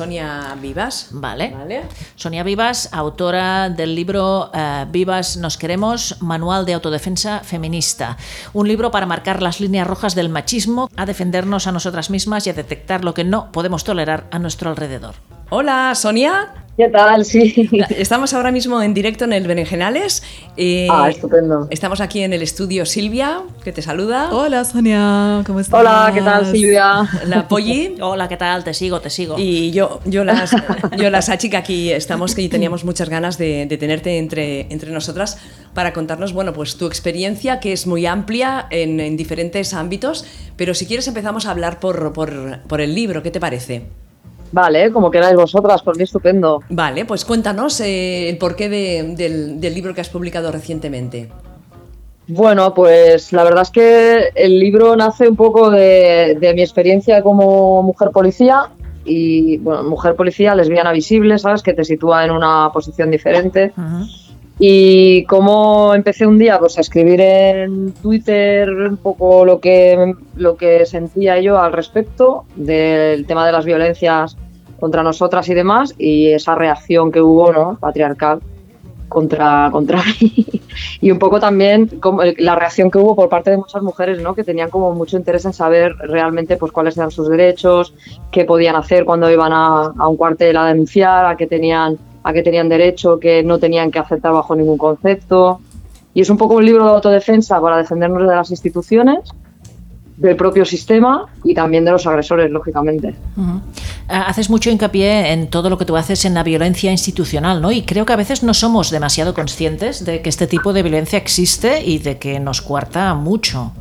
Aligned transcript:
Sonia 0.00 0.56
Vivas. 0.58 1.08
Vale. 1.10 1.50
Vale. 1.50 1.82
Sonia 2.16 2.42
Vivas, 2.42 2.88
autora 2.90 3.68
del 3.68 3.94
libro 3.94 4.50
eh, 4.54 4.86
Vivas 4.88 5.36
nos 5.36 5.58
queremos, 5.58 6.16
Manual 6.22 6.64
de 6.64 6.72
Autodefensa 6.72 7.40
Feminista. 7.40 8.16
Un 8.54 8.66
libro 8.66 8.90
para 8.90 9.04
marcar 9.04 9.42
las 9.42 9.60
líneas 9.60 9.86
rojas 9.86 10.14
del 10.14 10.30
machismo, 10.30 10.88
a 10.96 11.04
defendernos 11.04 11.66
a 11.66 11.72
nosotras 11.72 12.08
mismas 12.08 12.46
y 12.46 12.50
a 12.50 12.54
detectar 12.54 13.04
lo 13.04 13.12
que 13.12 13.24
no 13.24 13.52
podemos 13.52 13.84
tolerar 13.84 14.26
a 14.30 14.38
nuestro 14.38 14.70
alrededor. 14.70 15.16
Hola, 15.50 15.94
Sonia. 15.94 16.59
¿Qué 16.80 16.88
tal? 16.88 17.26
Sí. 17.26 17.68
Estamos 17.90 18.32
ahora 18.32 18.50
mismo 18.50 18.80
en 18.80 18.94
directo 18.94 19.26
en 19.26 19.34
el 19.34 19.46
Berenjenales. 19.46 20.22
Eh, 20.56 20.88
Ah, 20.90 21.10
estupendo. 21.10 21.68
Estamos 21.68 22.00
aquí 22.00 22.22
en 22.22 22.32
el 22.32 22.40
estudio 22.40 22.86
Silvia, 22.86 23.42
que 23.62 23.70
te 23.70 23.82
saluda. 23.82 24.32
Hola 24.32 24.64
Sonia, 24.64 25.42
¿cómo 25.46 25.60
estás? 25.60 25.78
Hola, 25.78 26.10
¿qué 26.14 26.22
tal 26.22 26.46
Silvia? 26.46 27.06
La 27.26 27.46
Polly. 27.48 27.96
Hola, 28.00 28.28
¿qué 28.28 28.38
tal? 28.38 28.64
Te 28.64 28.72
sigo, 28.72 28.98
te 29.02 29.10
sigo. 29.10 29.34
Y 29.38 29.72
yo, 29.72 30.00
yo, 30.06 30.24
las, 30.24 30.52
yo 30.96 31.10
la 31.10 31.20
Sachi, 31.20 31.50
que 31.50 31.58
aquí 31.58 31.92
estamos, 31.92 32.34
que 32.34 32.48
teníamos 32.48 32.82
muchas 32.86 33.10
ganas 33.10 33.36
de, 33.36 33.66
de 33.66 33.76
tenerte 33.76 34.16
entre, 34.16 34.62
entre 34.72 34.90
nosotras 34.90 35.36
para 35.74 35.92
contarnos, 35.92 36.32
bueno, 36.32 36.54
pues 36.54 36.78
tu 36.78 36.86
experiencia, 36.86 37.60
que 37.60 37.74
es 37.74 37.86
muy 37.86 38.06
amplia 38.06 38.66
en, 38.70 39.00
en 39.00 39.18
diferentes 39.18 39.74
ámbitos, 39.74 40.24
pero 40.56 40.72
si 40.72 40.86
quieres 40.86 41.06
empezamos 41.08 41.44
a 41.44 41.50
hablar 41.50 41.78
por, 41.78 42.14
por, 42.14 42.60
por 42.66 42.80
el 42.80 42.94
libro, 42.94 43.22
¿qué 43.22 43.30
te 43.30 43.38
parece? 43.38 43.82
Vale, 44.52 44.90
como 44.92 45.10
queráis 45.10 45.36
vosotras, 45.36 45.82
por 45.82 45.96
mí 45.96 46.02
estupendo. 46.02 46.60
Vale, 46.70 47.04
pues 47.04 47.24
cuéntanos 47.24 47.80
eh, 47.80 48.28
el 48.28 48.38
porqué 48.38 48.68
de- 48.68 49.14
del, 49.16 49.60
del 49.60 49.74
libro 49.74 49.94
que 49.94 50.00
has 50.00 50.08
publicado 50.08 50.50
recientemente. 50.50 51.30
Bueno, 52.26 52.74
pues 52.74 53.32
la 53.32 53.42
verdad 53.44 53.62
es 53.62 53.70
que 53.70 54.30
el 54.34 54.58
libro 54.60 54.94
nace 54.96 55.28
un 55.28 55.36
poco 55.36 55.70
de, 55.70 56.36
de 56.40 56.54
mi 56.54 56.62
experiencia 56.62 57.22
como 57.22 57.82
mujer 57.82 58.10
policía 58.10 58.66
y, 59.04 59.58
bueno, 59.58 59.82
mujer 59.84 60.14
policía 60.14 60.54
lesbiana 60.54 60.92
visible, 60.92 61.38
¿sabes? 61.38 61.62
Que 61.62 61.72
te 61.72 61.84
sitúa 61.84 62.24
en 62.24 62.30
una 62.30 62.70
posición 62.72 63.10
diferente. 63.10 63.72
Y 64.62 65.24
cómo 65.24 65.94
empecé 65.94 66.26
un 66.26 66.36
día 66.36 66.58
pues, 66.58 66.76
a 66.76 66.82
escribir 66.82 67.18
en 67.22 67.92
Twitter 67.92 68.68
un 68.70 68.98
poco 68.98 69.46
lo 69.46 69.58
que, 69.58 70.14
lo 70.36 70.56
que 70.56 70.84
sentía 70.84 71.40
yo 71.40 71.58
al 71.58 71.72
respecto 71.72 72.44
del 72.56 73.24
tema 73.24 73.46
de 73.46 73.52
las 73.52 73.64
violencias 73.64 74.36
contra 74.78 75.02
nosotras 75.02 75.48
y 75.48 75.54
demás, 75.54 75.94
y 75.96 76.28
esa 76.28 76.54
reacción 76.56 77.10
que 77.10 77.22
hubo, 77.22 77.50
¿no? 77.50 77.78
Patriarcal 77.80 78.40
contra, 79.08 79.70
contra 79.72 80.02
mí. 80.20 80.46
y 81.00 81.10
un 81.10 81.18
poco 81.18 81.40
también 81.40 81.86
como 81.98 82.22
la 82.36 82.54
reacción 82.54 82.90
que 82.90 82.98
hubo 82.98 83.16
por 83.16 83.30
parte 83.30 83.50
de 83.50 83.56
muchas 83.56 83.82
mujeres, 83.82 84.20
¿no? 84.20 84.34
Que 84.34 84.44
tenían 84.44 84.68
como 84.68 84.92
mucho 84.92 85.16
interés 85.16 85.46
en 85.46 85.54
saber 85.54 85.96
realmente 85.96 86.58
pues 86.58 86.70
cuáles 86.70 86.98
eran 86.98 87.10
sus 87.10 87.30
derechos, 87.30 87.94
qué 88.30 88.44
podían 88.44 88.76
hacer 88.76 89.06
cuando 89.06 89.30
iban 89.30 89.54
a, 89.54 89.94
a 89.98 90.06
un 90.06 90.18
cuartel 90.18 90.58
a 90.58 90.66
denunciar, 90.66 91.24
a 91.24 91.36
qué 91.38 91.46
tenían 91.46 91.98
a 92.22 92.32
qué 92.32 92.42
tenían 92.42 92.68
derecho, 92.68 93.18
que 93.18 93.42
no 93.42 93.58
tenían 93.58 93.90
que 93.90 93.98
aceptar 93.98 94.32
bajo 94.32 94.54
ningún 94.54 94.78
concepto. 94.78 95.60
Y 96.12 96.20
es 96.20 96.30
un 96.30 96.36
poco 96.36 96.54
un 96.54 96.64
libro 96.64 96.84
de 96.84 96.90
autodefensa 96.90 97.60
para 97.60 97.76
defendernos 97.78 98.28
de 98.28 98.34
las 98.34 98.50
instituciones, 98.50 99.20
del 100.16 100.36
propio 100.36 100.64
sistema 100.64 101.26
y 101.44 101.54
también 101.54 101.84
de 101.84 101.92
los 101.92 102.06
agresores, 102.06 102.50
lógicamente. 102.50 103.14
Ah, 104.08 104.24
Haces 104.26 104.50
mucho 104.50 104.70
hincapié 104.70 105.32
en 105.32 105.48
todo 105.48 105.70
lo 105.70 105.78
que 105.78 105.86
tú 105.86 105.96
haces 105.96 106.24
en 106.24 106.34
la 106.34 106.42
violencia 106.42 106.90
institucional, 106.90 107.62
¿no? 107.62 107.72
Y 107.72 107.82
creo 107.82 108.04
que 108.04 108.12
a 108.12 108.16
veces 108.16 108.42
no 108.42 108.52
somos 108.52 108.90
demasiado 108.90 109.32
conscientes 109.32 110.04
de 110.04 110.20
que 110.20 110.28
este 110.28 110.46
tipo 110.46 110.72
de 110.72 110.82
violencia 110.82 111.18
existe 111.18 111.82
y 111.84 111.98
de 111.98 112.18
que 112.18 112.38
nos 112.38 112.60
cuarta 112.60 113.14
mucho. 113.14 113.72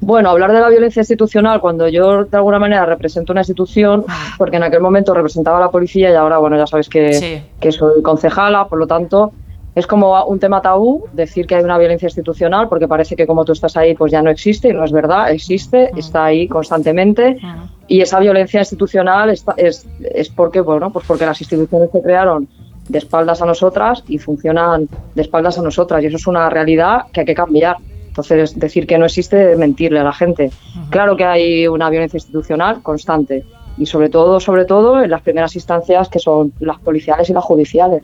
Bueno, 0.00 0.30
hablar 0.30 0.52
de 0.52 0.60
la 0.60 0.68
violencia 0.68 1.00
institucional 1.00 1.60
cuando 1.60 1.88
yo 1.88 2.24
de 2.24 2.36
alguna 2.36 2.58
manera 2.58 2.86
represento 2.86 3.32
una 3.32 3.40
institución, 3.40 4.04
porque 4.38 4.56
en 4.56 4.62
aquel 4.62 4.80
momento 4.80 5.12
representaba 5.12 5.58
a 5.58 5.60
la 5.60 5.70
policía 5.70 6.10
y 6.10 6.14
ahora, 6.14 6.38
bueno, 6.38 6.56
ya 6.56 6.66
sabes 6.66 6.88
que, 6.88 7.12
Sí. 7.14 7.42
que 7.60 7.72
soy 7.72 8.00
concejala, 8.02 8.66
por 8.68 8.78
lo 8.78 8.86
tanto, 8.86 9.32
es 9.74 9.86
como 9.86 10.24
un 10.24 10.38
tema 10.38 10.60
tabú 10.62 11.04
decir 11.12 11.46
que 11.46 11.56
hay 11.56 11.62
una 11.64 11.78
violencia 11.78 12.06
institucional, 12.06 12.68
porque 12.68 12.88
parece 12.88 13.16
que 13.16 13.26
como 13.26 13.44
tú 13.44 13.52
estás 13.52 13.76
ahí, 13.76 13.94
pues 13.94 14.10
ya 14.10 14.22
no 14.22 14.30
existe, 14.30 14.68
y 14.68 14.72
no 14.72 14.84
es 14.84 14.92
verdad, 14.92 15.30
existe, 15.30 15.90
está 15.96 16.24
ahí 16.26 16.48
constantemente, 16.48 17.38
y 17.86 18.00
esa 18.00 18.18
violencia 18.18 18.60
institucional 18.60 19.30
está- 19.30 19.54
es, 19.56 19.86
es 20.00 20.28
porque, 20.30 20.60
bueno, 20.60 20.90
pues 20.90 21.04
porque 21.06 21.26
las 21.26 21.40
instituciones 21.40 21.90
se 21.92 22.02
crearon 22.02 22.48
de 22.88 22.98
espaldas 22.98 23.42
a 23.42 23.46
nosotras 23.46 24.02
y 24.08 24.18
funcionan 24.18 24.88
de 25.14 25.22
espaldas 25.22 25.58
a 25.58 25.62
nosotras, 25.62 26.02
y 26.02 26.06
eso 26.06 26.16
es 26.16 26.26
una 26.26 26.48
realidad 26.50 27.02
que 27.12 27.20
hay 27.20 27.26
que 27.26 27.34
cambiar. 27.34 27.76
Entonces, 28.18 28.58
decir 28.58 28.86
que 28.88 28.98
no 28.98 29.04
existe 29.06 29.52
es 29.52 29.56
mentirle 29.58 30.00
a 30.00 30.02
la 30.04 30.12
gente. 30.12 30.50
Claro 30.90 31.16
que 31.16 31.24
hay 31.24 31.68
una 31.68 31.88
violencia 31.88 32.16
institucional 32.16 32.82
constante 32.82 33.44
y 33.76 33.86
sobre 33.86 34.08
todo, 34.08 34.40
sobre 34.40 34.64
todo 34.64 35.00
en 35.00 35.08
las 35.10 35.22
primeras 35.22 35.54
instancias 35.54 36.08
que 36.08 36.18
son 36.18 36.52
las 36.58 36.80
policiales 36.80 37.30
y 37.30 37.32
las 37.32 37.44
judiciales. 37.44 38.02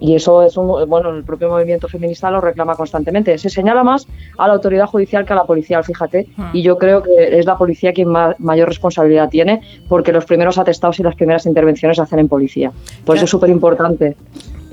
Y 0.00 0.14
eso 0.14 0.42
es 0.42 0.56
un, 0.56 0.88
bueno, 0.88 1.10
el 1.10 1.22
propio 1.24 1.50
movimiento 1.50 1.86
feminista 1.88 2.30
lo 2.30 2.40
reclama 2.40 2.74
constantemente. 2.76 3.36
Se 3.36 3.50
señala 3.50 3.82
más 3.84 4.06
a 4.38 4.46
la 4.48 4.54
autoridad 4.54 4.86
judicial 4.86 5.26
que 5.26 5.32
a 5.34 5.36
la 5.36 5.44
policial, 5.44 5.84
fíjate. 5.84 6.28
Y 6.54 6.62
yo 6.62 6.78
creo 6.78 7.02
que 7.02 7.38
es 7.38 7.44
la 7.44 7.56
policía 7.58 7.92
quien 7.92 8.08
ma- 8.08 8.34
mayor 8.38 8.68
responsabilidad 8.68 9.28
tiene, 9.28 9.60
porque 9.88 10.12
los 10.12 10.24
primeros 10.24 10.56
atestados 10.56 10.98
y 11.00 11.02
las 11.02 11.14
primeras 11.14 11.44
intervenciones 11.44 11.96
se 11.98 12.02
hacen 12.02 12.18
en 12.20 12.28
policía. 12.28 12.70
Por 12.70 13.04
Claro. 13.04 13.16
eso 13.16 13.24
es 13.24 13.30
súper 13.30 13.50
importante. 13.50 14.16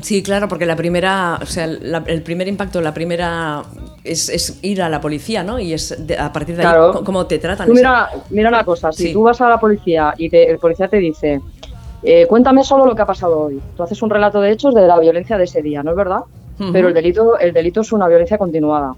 Sí, 0.04 0.22
claro, 0.22 0.48
porque 0.50 0.66
la 0.66 0.76
primera, 0.76 1.40
o 1.42 1.46
sea, 1.46 1.66
la- 1.66 2.04
el 2.08 2.22
primer 2.24 2.48
impacto, 2.50 2.82
la 2.82 2.94
primera 2.94 3.64
es, 4.04 4.28
es 4.30 4.60
ir 4.62 4.82
a 4.82 4.90
la 4.90 5.00
policía, 5.00 5.44
¿no? 5.44 5.60
Y 5.60 5.72
es 5.74 5.96
de- 6.06 6.18
a 6.18 6.32
partir 6.34 6.58
de 6.58 6.62
ahí 6.64 6.68
Claro. 6.68 7.04
cómo 7.06 7.26
te 7.26 7.40
tratan. 7.40 7.68
Tú 7.68 7.74
mira, 7.74 8.10
mira 8.30 8.50
una 8.50 8.66
cosa, 8.66 8.92
si 8.92 9.08
Sí. 9.08 9.14
tú 9.14 9.24
vas 9.24 9.40
a 9.40 9.48
la 9.50 9.60
policía 9.60 10.14
y 10.18 10.30
te- 10.30 10.52
el 10.52 10.60
policía 10.60 10.90
te 10.90 10.98
dice, 10.98 11.40
eh, 12.04 12.28
cuéntame 12.28 12.66
solo 12.66 12.86
lo 12.86 12.94
que 12.96 13.02
ha 13.02 13.06
pasado 13.06 13.40
hoy. 13.46 13.62
Tú 13.78 13.84
haces 13.84 14.02
un 14.02 14.10
relato 14.10 14.42
de 14.42 14.52
hechos 14.52 14.76
de 14.76 14.86
la 14.86 15.00
violencia 15.00 15.38
de 15.38 15.46
ese 15.46 15.62
día, 15.62 15.82
¿no 15.84 15.92
es 15.92 15.98
verdad? 15.98 16.20
Pero 16.74 16.90
el 16.90 16.94
delito, 16.94 17.40
el 17.40 17.54
delito 17.54 17.80
es 17.82 17.92
una 17.94 18.08
violencia 18.08 18.38
continuada. 18.38 18.94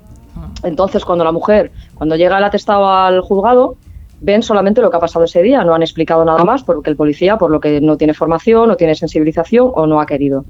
Entonces, 0.63 1.05
cuando 1.05 1.23
la 1.23 1.31
mujer, 1.31 1.72
cuando 1.93 2.16
llega 2.16 2.37
el 2.39 2.43
atestado 2.43 2.89
al 2.89 3.22
juzgado, 3.22 3.75
ven 4.20 4.42
solamente 4.44 4.81
lo 4.81 4.90
que 4.90 4.98
ha 4.98 5.00
pasado 5.00 5.26
ese 5.26 5.42
día, 5.42 5.64
no 5.64 5.74
han 5.74 5.81
explicado 5.81 6.24
nada 6.26 6.44
más, 6.44 6.64
porque 6.64 6.90
el 6.90 6.96
policía, 6.96 7.38
por 7.38 7.52
lo 7.52 7.59
que 7.59 7.81
no 7.81 7.98
tiene 7.98 8.14
formación, 8.14 8.70
no 8.70 8.76
tiene 8.76 8.96
sensibilización 8.96 9.72
o 9.74 9.86
no 9.88 10.00
ha 10.00 10.06
querido 10.06 10.46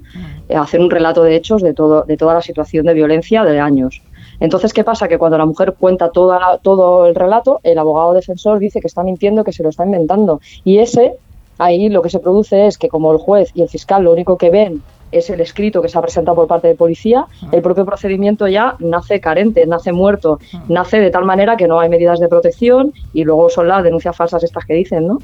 eh, 0.48 0.56
hacer 0.56 0.80
un 0.80 0.90
relato 0.90 1.22
de 1.22 1.36
hechos 1.36 1.62
de, 1.62 1.74
todo, 1.74 2.02
de 2.06 2.16
toda 2.16 2.34
la 2.34 2.42
situación 2.42 2.86
de 2.86 2.94
violencia 2.94 3.44
de 3.44 3.60
años. 3.60 4.00
Entonces, 4.40 4.72
¿qué 4.72 4.84
pasa? 4.84 5.08
Que 5.08 5.18
cuando 5.18 5.38
la 5.38 5.46
mujer 5.46 5.74
cuenta 5.78 6.10
toda 6.10 6.38
la- 6.38 6.58
todo 6.58 7.06
el 7.06 7.14
relato, 7.14 7.60
el 7.62 7.78
abogado 7.78 8.12
defensor 8.12 8.58
dice 8.58 8.80
que 8.80 8.86
está 8.86 9.02
mintiendo, 9.02 9.44
que 9.44 9.52
se 9.52 9.62
lo 9.62 9.70
está 9.70 9.84
inventando. 9.84 10.40
Y 10.64 10.78
ese, 10.78 11.14
ahí 11.58 11.88
lo 11.88 12.02
que 12.02 12.10
se 12.10 12.18
produce 12.20 12.66
es 12.66 12.76
que 12.78 12.88
como 12.88 13.12
el 13.12 13.18
juez 13.18 13.50
y 13.54 13.62
el 13.62 13.68
fiscal 13.68 14.04
lo 14.04 14.12
único 14.12 14.36
que 14.36 14.50
ven 14.50 14.84
es 15.12 15.30
el 15.30 15.40
escrito 15.40 15.82
que 15.82 15.88
se 15.88 15.98
ha 15.98 16.02
presentado 16.02 16.34
por 16.36 16.46
parte 16.46 16.68
de 16.68 16.74
policía, 16.74 17.26
el 17.52 17.62
propio 17.62 17.84
procedimiento 17.84 18.48
ya 18.48 18.76
nace 18.78 19.20
carente, 19.20 19.66
nace 19.66 19.92
muerto, 19.92 20.38
nace 20.68 20.98
de 21.00 21.10
tal 21.10 21.24
manera 21.24 21.56
que 21.56 21.68
no 21.68 21.80
hay 21.80 21.88
medidas 21.88 22.20
de 22.20 22.28
protección 22.28 22.92
y 23.12 23.24
luego 23.24 23.48
son 23.48 23.68
las 23.68 23.82
denuncias 23.82 24.16
falsas 24.16 24.42
estas 24.42 24.64
que 24.64 24.74
dicen, 24.74 25.06
¿no? 25.06 25.18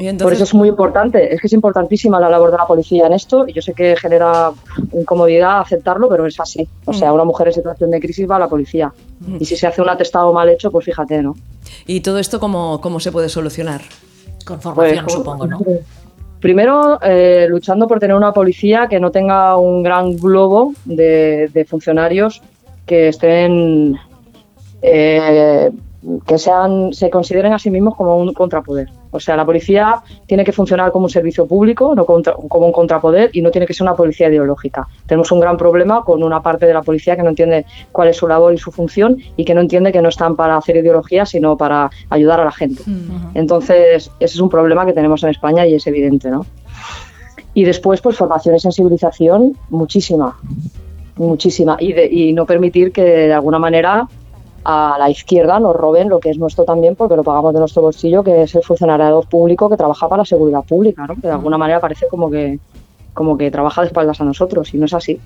Y 0.00 0.12
Por 0.12 0.32
eso 0.32 0.44
es 0.44 0.54
muy 0.54 0.68
importante, 0.68 1.34
es 1.34 1.40
que 1.40 1.48
es 1.48 1.52
importantísima 1.52 2.20
la 2.20 2.28
labor 2.30 2.52
de 2.52 2.56
la 2.56 2.66
policía 2.68 3.08
en 3.08 3.14
esto 3.14 3.48
y 3.48 3.52
yo 3.52 3.60
sé 3.60 3.74
que 3.74 3.96
genera 3.96 4.52
incomodidad 4.92 5.58
aceptarlo, 5.58 6.08
pero 6.08 6.24
es 6.24 6.38
así. 6.38 6.68
O 6.84 6.92
sea, 6.92 7.12
una 7.12 7.24
mujer 7.24 7.48
en 7.48 7.54
situación 7.54 7.90
de 7.90 7.98
crisis 7.98 8.30
va 8.30 8.36
a 8.36 8.38
la 8.38 8.48
policía. 8.48 8.92
Y 9.40 9.44
si 9.44 9.56
se 9.56 9.66
hace 9.66 9.82
un 9.82 9.88
atestado 9.88 10.32
mal 10.32 10.48
hecho, 10.48 10.70
pues 10.70 10.84
fíjate, 10.84 11.20
¿no? 11.20 11.34
¿Y 11.84 12.00
todo 12.00 12.20
esto 12.20 12.38
cómo, 12.38 12.80
cómo 12.80 13.00
se 13.00 13.10
puede 13.10 13.28
solucionar? 13.28 13.80
Con 14.44 14.60
formación, 14.60 15.04
Pues, 15.04 15.14
supongo, 15.14 15.48
¿no? 15.48 15.58
Primero, 16.40 17.00
eh, 17.02 17.46
luchando 17.48 17.88
por 17.88 17.98
tener 17.98 18.16
una 18.16 18.32
policía 18.32 18.86
que 18.88 19.00
no 19.00 19.10
tenga 19.10 19.56
un 19.56 19.82
gran 19.82 20.16
globo 20.16 20.72
de, 20.84 21.66
funcionarios 21.68 22.40
que 22.86 23.08
estén, 23.08 23.96
eh, 24.80 25.70
que 26.26 26.38
sean, 26.38 26.92
se 26.92 27.10
consideren 27.10 27.52
a 27.52 27.58
sí 27.58 27.70
mismos 27.70 27.96
como 27.96 28.16
un 28.16 28.32
contrapoder. 28.32 28.88
O 29.10 29.18
sea, 29.18 29.36
la 29.36 29.44
policía 29.44 29.96
tiene 30.26 30.44
que 30.44 30.52
funcionar 30.52 30.92
como 30.92 31.06
un 31.06 31.10
servicio 31.10 31.46
público, 31.46 31.94
no 31.94 32.06
contra- 32.06 32.34
como 32.48 32.66
un 32.66 32.72
contrapoder, 32.72 33.30
y 33.32 33.42
no 33.42 33.50
tiene 33.50 33.66
que 33.66 33.74
ser 33.74 33.82
una 33.84 33.96
policía 33.96 34.28
ideológica. 34.28 34.86
Tenemos 35.06 35.32
un 35.32 35.40
gran 35.40 35.56
problema 35.56 36.04
con 36.04 36.22
una 36.22 36.40
parte 36.40 36.66
de 36.66 36.74
la 36.74 36.82
policía 36.82 37.16
que 37.16 37.22
no 37.24 37.30
entiende 37.30 37.66
cuál 37.90 38.08
es 38.08 38.16
su 38.16 38.28
labor 38.28 38.54
y 38.54 38.58
su 38.58 38.70
función 38.70 39.16
y 39.36 39.44
que 39.44 39.54
no 39.54 39.60
entiende 39.60 39.90
que 39.90 40.00
no 40.00 40.08
están 40.08 40.36
para 40.36 40.56
hacer 40.56 40.76
ideología, 40.76 41.26
sino 41.26 41.56
para 41.56 41.90
ayudar 42.10 42.40
a 42.40 42.44
la 42.44 42.52
gente. 42.52 42.82
Entonces, 43.34 44.10
ese 44.20 44.34
es 44.34 44.40
un 44.40 44.48
problema 44.50 44.86
que 44.86 44.92
tenemos 44.92 45.22
en 45.24 45.30
España 45.30 45.66
y 45.66 45.74
es 45.74 45.86
evidente, 45.88 46.30
¿no? 46.30 46.46
Y 47.54 47.64
después, 47.64 48.00
pues 48.00 48.16
formación 48.16 48.54
y 48.54 48.60
sensibilización, 48.60 49.56
muchísima, 49.70 50.36
muchísima. 51.16 51.76
Y, 51.80 51.92
de- 51.92 52.06
y 52.06 52.32
no 52.32 52.46
permitir 52.46 52.92
que 52.92 53.02
de 53.02 53.32
alguna 53.34 53.58
manera 53.58 54.06
a 54.70 54.98
la 54.98 55.08
izquierda 55.08 55.58
nos 55.58 55.74
roben 55.74 56.10
lo 56.10 56.20
que 56.20 56.28
es 56.28 56.36
nuestro 56.36 56.64
también, 56.64 56.94
porque 56.94 57.16
lo 57.16 57.24
pagamos 57.24 57.54
de 57.54 57.60
nuestro 57.60 57.80
bolsillo, 57.80 58.22
que 58.22 58.42
es 58.42 58.54
el 58.54 58.62
funcionariado 58.62 59.22
público 59.22 59.70
que 59.70 59.78
trabaja 59.78 60.06
para 60.10 60.20
la 60.20 60.26
seguridad 60.26 60.62
pública, 60.62 61.06
¿no? 61.06 61.14
Que 61.14 61.22
de 61.22 61.30
alguna 61.30 61.56
manera 61.56 61.80
parece 61.80 62.06
como 62.06 62.30
que, 62.30 62.58
como 63.14 63.38
que 63.38 63.50
trabaja 63.50 63.80
de 63.80 63.86
espaldas 63.86 64.20
a 64.20 64.24
nosotros, 64.24 64.74
y 64.74 64.76
no 64.76 64.84
es 64.84 64.92
así. 64.92 65.18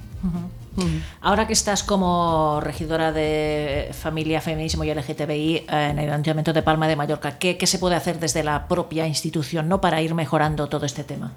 Ahora 1.21 1.49
que 1.49 1.55
estás 1.55 1.83
como 1.83 2.61
regidora 2.61 3.11
de 3.11 3.91
Familia, 3.93 4.41
Feminismo 4.41 4.85
y 4.85 4.95
LGTBI 4.95 5.65
en 5.69 5.99
el 5.99 6.11
Ayuntamiento 6.11 6.53
de 6.53 6.63
Palma 6.63 6.87
de 6.87 6.95
Mallorca, 6.95 7.37
¿qué, 7.39 7.59
¿qué, 7.59 7.67
se 7.67 7.81
puede 7.81 7.97
hacer 7.97 8.21
desde 8.21 8.45
la 8.45 8.69
propia 8.69 9.09
institución 9.09 9.69
¿no? 9.69 9.81
para 9.81 10.01
ir 10.01 10.15
mejorando 10.15 10.69
todo 10.69 10.87
este 10.87 11.03
tema? 11.03 11.33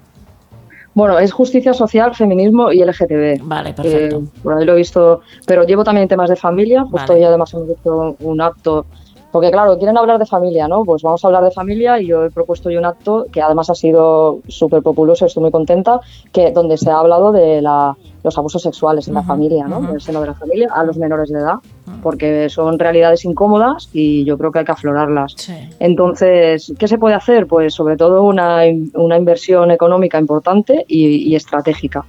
Bueno, 0.96 1.18
es 1.18 1.30
justicia 1.30 1.74
social, 1.74 2.14
feminismo 2.14 2.72
y 2.72 2.82
LGTB. 2.82 3.42
Vale, 3.42 3.74
perfecto. 3.74 4.16
Eh, 4.16 4.40
por 4.42 4.54
ahí 4.54 4.64
lo 4.64 4.72
he 4.72 4.76
visto, 4.76 5.20
pero 5.46 5.62
llevo 5.64 5.84
también 5.84 6.08
temas 6.08 6.30
de 6.30 6.36
familia. 6.36 6.84
Justo 6.84 7.08
vale. 7.08 7.14
hoy 7.16 7.24
además 7.24 7.52
hemos 7.52 7.68
hecho 7.68 8.16
un 8.18 8.40
acto 8.40 8.86
porque 9.36 9.50
claro, 9.50 9.76
quieren 9.76 9.98
hablar 9.98 10.18
de 10.18 10.24
familia, 10.24 10.66
¿no? 10.66 10.82
Pues 10.82 11.02
vamos 11.02 11.22
a 11.22 11.26
hablar 11.26 11.44
de 11.44 11.50
familia 11.50 12.00
y 12.00 12.06
yo 12.06 12.24
he 12.24 12.30
propuesto 12.30 12.70
hoy 12.70 12.78
un 12.78 12.86
acto 12.86 13.26
que 13.30 13.42
además 13.42 13.68
ha 13.68 13.74
sido 13.74 14.38
súper 14.48 14.82
populoso, 14.82 15.26
estoy 15.26 15.42
muy 15.42 15.50
contenta, 15.50 16.00
que 16.32 16.52
donde 16.52 16.78
se 16.78 16.90
ha 16.90 17.00
hablado 17.00 17.32
de 17.32 17.60
la, 17.60 17.94
los 18.24 18.38
abusos 18.38 18.62
sexuales 18.62 19.08
en 19.08 19.14
uh 19.14 19.18
-huh, 19.18 19.20
la 19.20 19.26
familia, 19.26 19.68
¿no? 19.68 19.76
Uh 19.76 19.82
-huh. 19.82 19.88
En 19.90 19.94
el 19.96 20.00
seno 20.00 20.22
de 20.22 20.28
la 20.28 20.34
familia, 20.34 20.68
a 20.74 20.84
los 20.84 20.96
menores 20.96 21.28
de 21.28 21.38
edad, 21.38 21.56
uh 21.56 21.90
-huh. 21.90 22.00
porque 22.02 22.48
son 22.48 22.78
realidades 22.78 23.26
incómodas 23.26 23.90
y 23.92 24.24
yo 24.24 24.38
creo 24.38 24.52
que 24.52 24.60
hay 24.60 24.64
que 24.64 24.72
aflorarlas. 24.72 25.34
Sí. 25.36 25.52
Entonces, 25.80 26.72
¿qué 26.78 26.88
se 26.88 26.96
puede 26.96 27.14
hacer? 27.14 27.46
Pues 27.46 27.74
sobre 27.74 27.98
todo 27.98 28.22
una, 28.22 28.62
una 28.94 29.18
inversión 29.18 29.70
económica 29.70 30.18
importante 30.18 30.86
y, 30.88 31.28
y 31.28 31.36
estratégica 31.36 32.06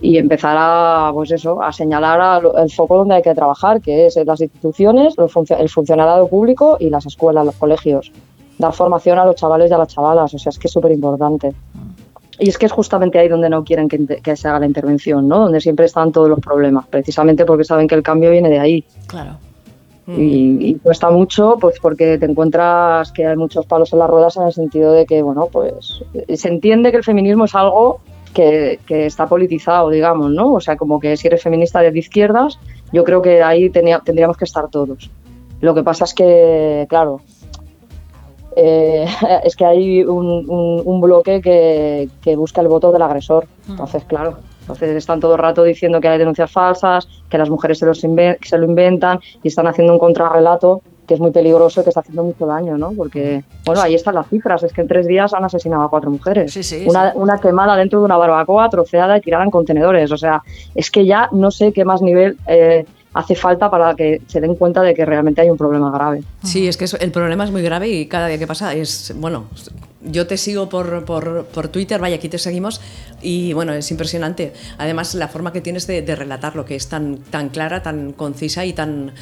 y 0.00 0.18
empezar 0.18 0.56
a, 0.58 1.10
pues 1.12 1.30
eso, 1.30 1.62
a 1.62 1.72
señalar 1.72 2.42
el 2.58 2.70
foco 2.70 2.98
donde 2.98 3.16
hay 3.16 3.22
que 3.22 3.34
trabajar, 3.34 3.80
que 3.80 4.06
es 4.06 4.16
las 4.24 4.40
instituciones, 4.40 5.14
el 5.18 5.68
funcionariado 5.68 6.28
público 6.28 6.76
y 6.78 6.90
las 6.90 7.06
escuelas, 7.06 7.46
los 7.46 7.56
colegios. 7.56 8.12
Dar 8.58 8.72
formación 8.72 9.18
a 9.18 9.24
los 9.24 9.36
chavales 9.36 9.70
y 9.70 9.74
a 9.74 9.78
las 9.78 9.88
chavalas, 9.88 10.32
o 10.34 10.38
sea, 10.38 10.50
es 10.50 10.58
que 10.58 10.68
es 10.68 10.72
súper 10.72 10.92
importante. 10.92 11.54
Y 12.38 12.50
es 12.50 12.58
que 12.58 12.66
es 12.66 12.72
justamente 12.72 13.18
ahí 13.18 13.28
donde 13.28 13.48
no 13.48 13.64
quieren 13.64 13.88
que, 13.88 14.04
que, 14.06 14.36
se 14.36 14.48
haga 14.48 14.60
la 14.60 14.66
intervención, 14.66 15.26
¿no? 15.26 15.38
Donde 15.38 15.60
siempre 15.60 15.86
están 15.86 16.12
todos 16.12 16.28
los 16.28 16.40
problemas, 16.40 16.86
precisamente 16.86 17.46
porque 17.46 17.64
saben 17.64 17.88
que 17.88 17.94
el 17.94 18.02
cambio 18.02 18.30
viene 18.30 18.50
de 18.50 18.58
ahí. 18.58 18.84
Claro. 19.06 19.38
Y, 20.06 20.58
y, 20.60 20.74
cuesta 20.76 21.10
mucho, 21.10 21.56
pues 21.58 21.80
porque 21.80 22.18
te 22.18 22.26
encuentras 22.26 23.10
que 23.10 23.26
hay 23.26 23.36
muchos 23.36 23.66
palos 23.66 23.92
en 23.92 23.98
las 23.98 24.08
ruedas 24.08 24.36
en 24.36 24.44
el 24.44 24.52
sentido 24.52 24.92
de 24.92 25.06
que, 25.06 25.22
bueno, 25.22 25.48
pues 25.50 26.04
se 26.34 26.48
entiende 26.48 26.90
que 26.90 26.98
el 26.98 27.04
feminismo 27.04 27.46
es 27.46 27.54
algo 27.54 28.00
que, 28.36 28.80
que, 28.86 29.06
está 29.06 29.26
politizado, 29.26 29.88
digamos, 29.88 30.30
¿no? 30.30 30.52
O 30.52 30.60
sea, 30.60 30.76
como 30.76 31.00
que 31.00 31.16
si 31.16 31.26
eres 31.26 31.42
feminista 31.42 31.80
de 31.80 31.98
izquierdas, 31.98 32.58
yo 32.92 33.02
creo 33.02 33.22
que 33.22 33.42
ahí 33.42 33.70
tenía, 33.70 34.00
tendríamos 34.00 34.36
que 34.36 34.44
estar 34.44 34.68
todos. 34.68 35.10
Lo 35.62 35.74
que 35.74 35.82
pasa 35.82 36.04
es 36.04 36.12
que, 36.12 36.84
claro, 36.90 37.22
eh, 38.54 39.06
es 39.42 39.56
que 39.56 39.64
hay 39.64 40.04
un, 40.04 40.50
un, 40.50 40.82
un 40.84 41.00
bloque 41.00 41.40
que, 41.40 42.10
que, 42.20 42.36
busca 42.36 42.60
el 42.60 42.68
voto 42.68 42.92
del 42.92 43.00
agresor. 43.00 43.46
Entonces, 43.70 44.04
claro, 44.04 44.36
entonces 44.60 44.94
están 44.94 45.18
todo 45.18 45.32
el 45.36 45.38
rato 45.38 45.64
diciendo 45.64 45.98
que 45.98 46.08
hay 46.08 46.18
denuncias 46.18 46.52
falsas, 46.52 47.08
que 47.30 47.38
las 47.38 47.48
mujeres 47.48 47.78
se, 47.78 47.86
los 47.86 48.00
se 48.00 48.58
lo 48.58 48.64
inventan 48.66 49.18
y 49.42 49.48
están 49.48 49.66
haciendo 49.66 49.94
un 49.94 49.98
contrarrelato 49.98 50.82
que 51.06 51.14
es 51.14 51.20
muy 51.20 51.30
peligroso 51.30 51.80
y 51.80 51.84
que 51.84 51.90
está 51.90 52.00
haciendo 52.00 52.24
mucho 52.24 52.46
daño, 52.46 52.76
¿no? 52.76 52.92
Porque, 52.92 53.44
bueno, 53.64 53.80
ahí 53.80 53.94
están 53.94 54.14
las 54.14 54.28
cifras, 54.28 54.62
es 54.62 54.72
que 54.72 54.80
en 54.80 54.88
tres 54.88 55.06
días 55.06 55.32
han 55.32 55.44
asesinado 55.44 55.82
a 55.82 55.90
cuatro 55.90 56.10
mujeres. 56.10 56.52
Sí, 56.52 56.62
sí, 56.62 56.84
una, 56.86 57.12
sí. 57.12 57.18
una, 57.18 57.38
quemada 57.38 57.76
dentro 57.76 58.00
de 58.00 58.04
una 58.04 58.16
barbacoa, 58.16 58.68
troceada 58.68 59.16
y 59.16 59.20
tirada 59.20 59.44
en 59.44 59.50
contenedores. 59.50 60.10
O 60.12 60.16
sea, 60.16 60.42
es 60.74 60.90
que 60.90 61.06
ya 61.06 61.28
no 61.32 61.50
sé 61.50 61.72
qué 61.72 61.84
más 61.84 62.02
nivel 62.02 62.36
eh, 62.46 62.84
hace 63.16 63.34
falta 63.34 63.70
para 63.70 63.94
que 63.94 64.20
se 64.26 64.40
den 64.42 64.54
cuenta 64.56 64.82
de 64.82 64.94
que 64.94 65.04
realmente 65.06 65.40
hay 65.40 65.48
un 65.48 65.56
problema 65.56 65.90
grave. 65.90 66.22
Sí, 66.42 66.68
es 66.68 66.76
que 66.76 66.84
el 67.00 67.10
problema 67.12 67.44
es 67.44 67.50
muy 67.50 67.62
grave 67.62 67.88
y 67.88 68.06
cada 68.06 68.28
día 68.28 68.38
que 68.38 68.46
pasa 68.46 68.74
es, 68.74 69.14
bueno, 69.16 69.46
yo 70.02 70.26
te 70.26 70.36
sigo 70.36 70.68
por, 70.68 71.04
por, 71.06 71.46
por, 71.46 71.68
Twitter, 71.68 71.98
vaya, 71.98 72.16
aquí 72.16 72.28
te 72.28 72.38
seguimos 72.38 72.80
y 73.22 73.54
bueno, 73.54 73.72
es 73.72 73.90
impresionante. 73.90 74.52
Además, 74.76 75.14
la 75.14 75.28
forma 75.28 75.52
que 75.52 75.62
tienes 75.62 75.86
de, 75.86 76.02
de 76.02 76.14
relatar 76.14 76.56
lo 76.56 76.66
que 76.66 76.76
es 76.76 76.88
tan, 76.88 77.16
tan 77.16 77.48
clara, 77.48 77.82
tan 77.82 78.12
concisa 78.12 78.66
y 78.66 78.74
tan 78.74 79.12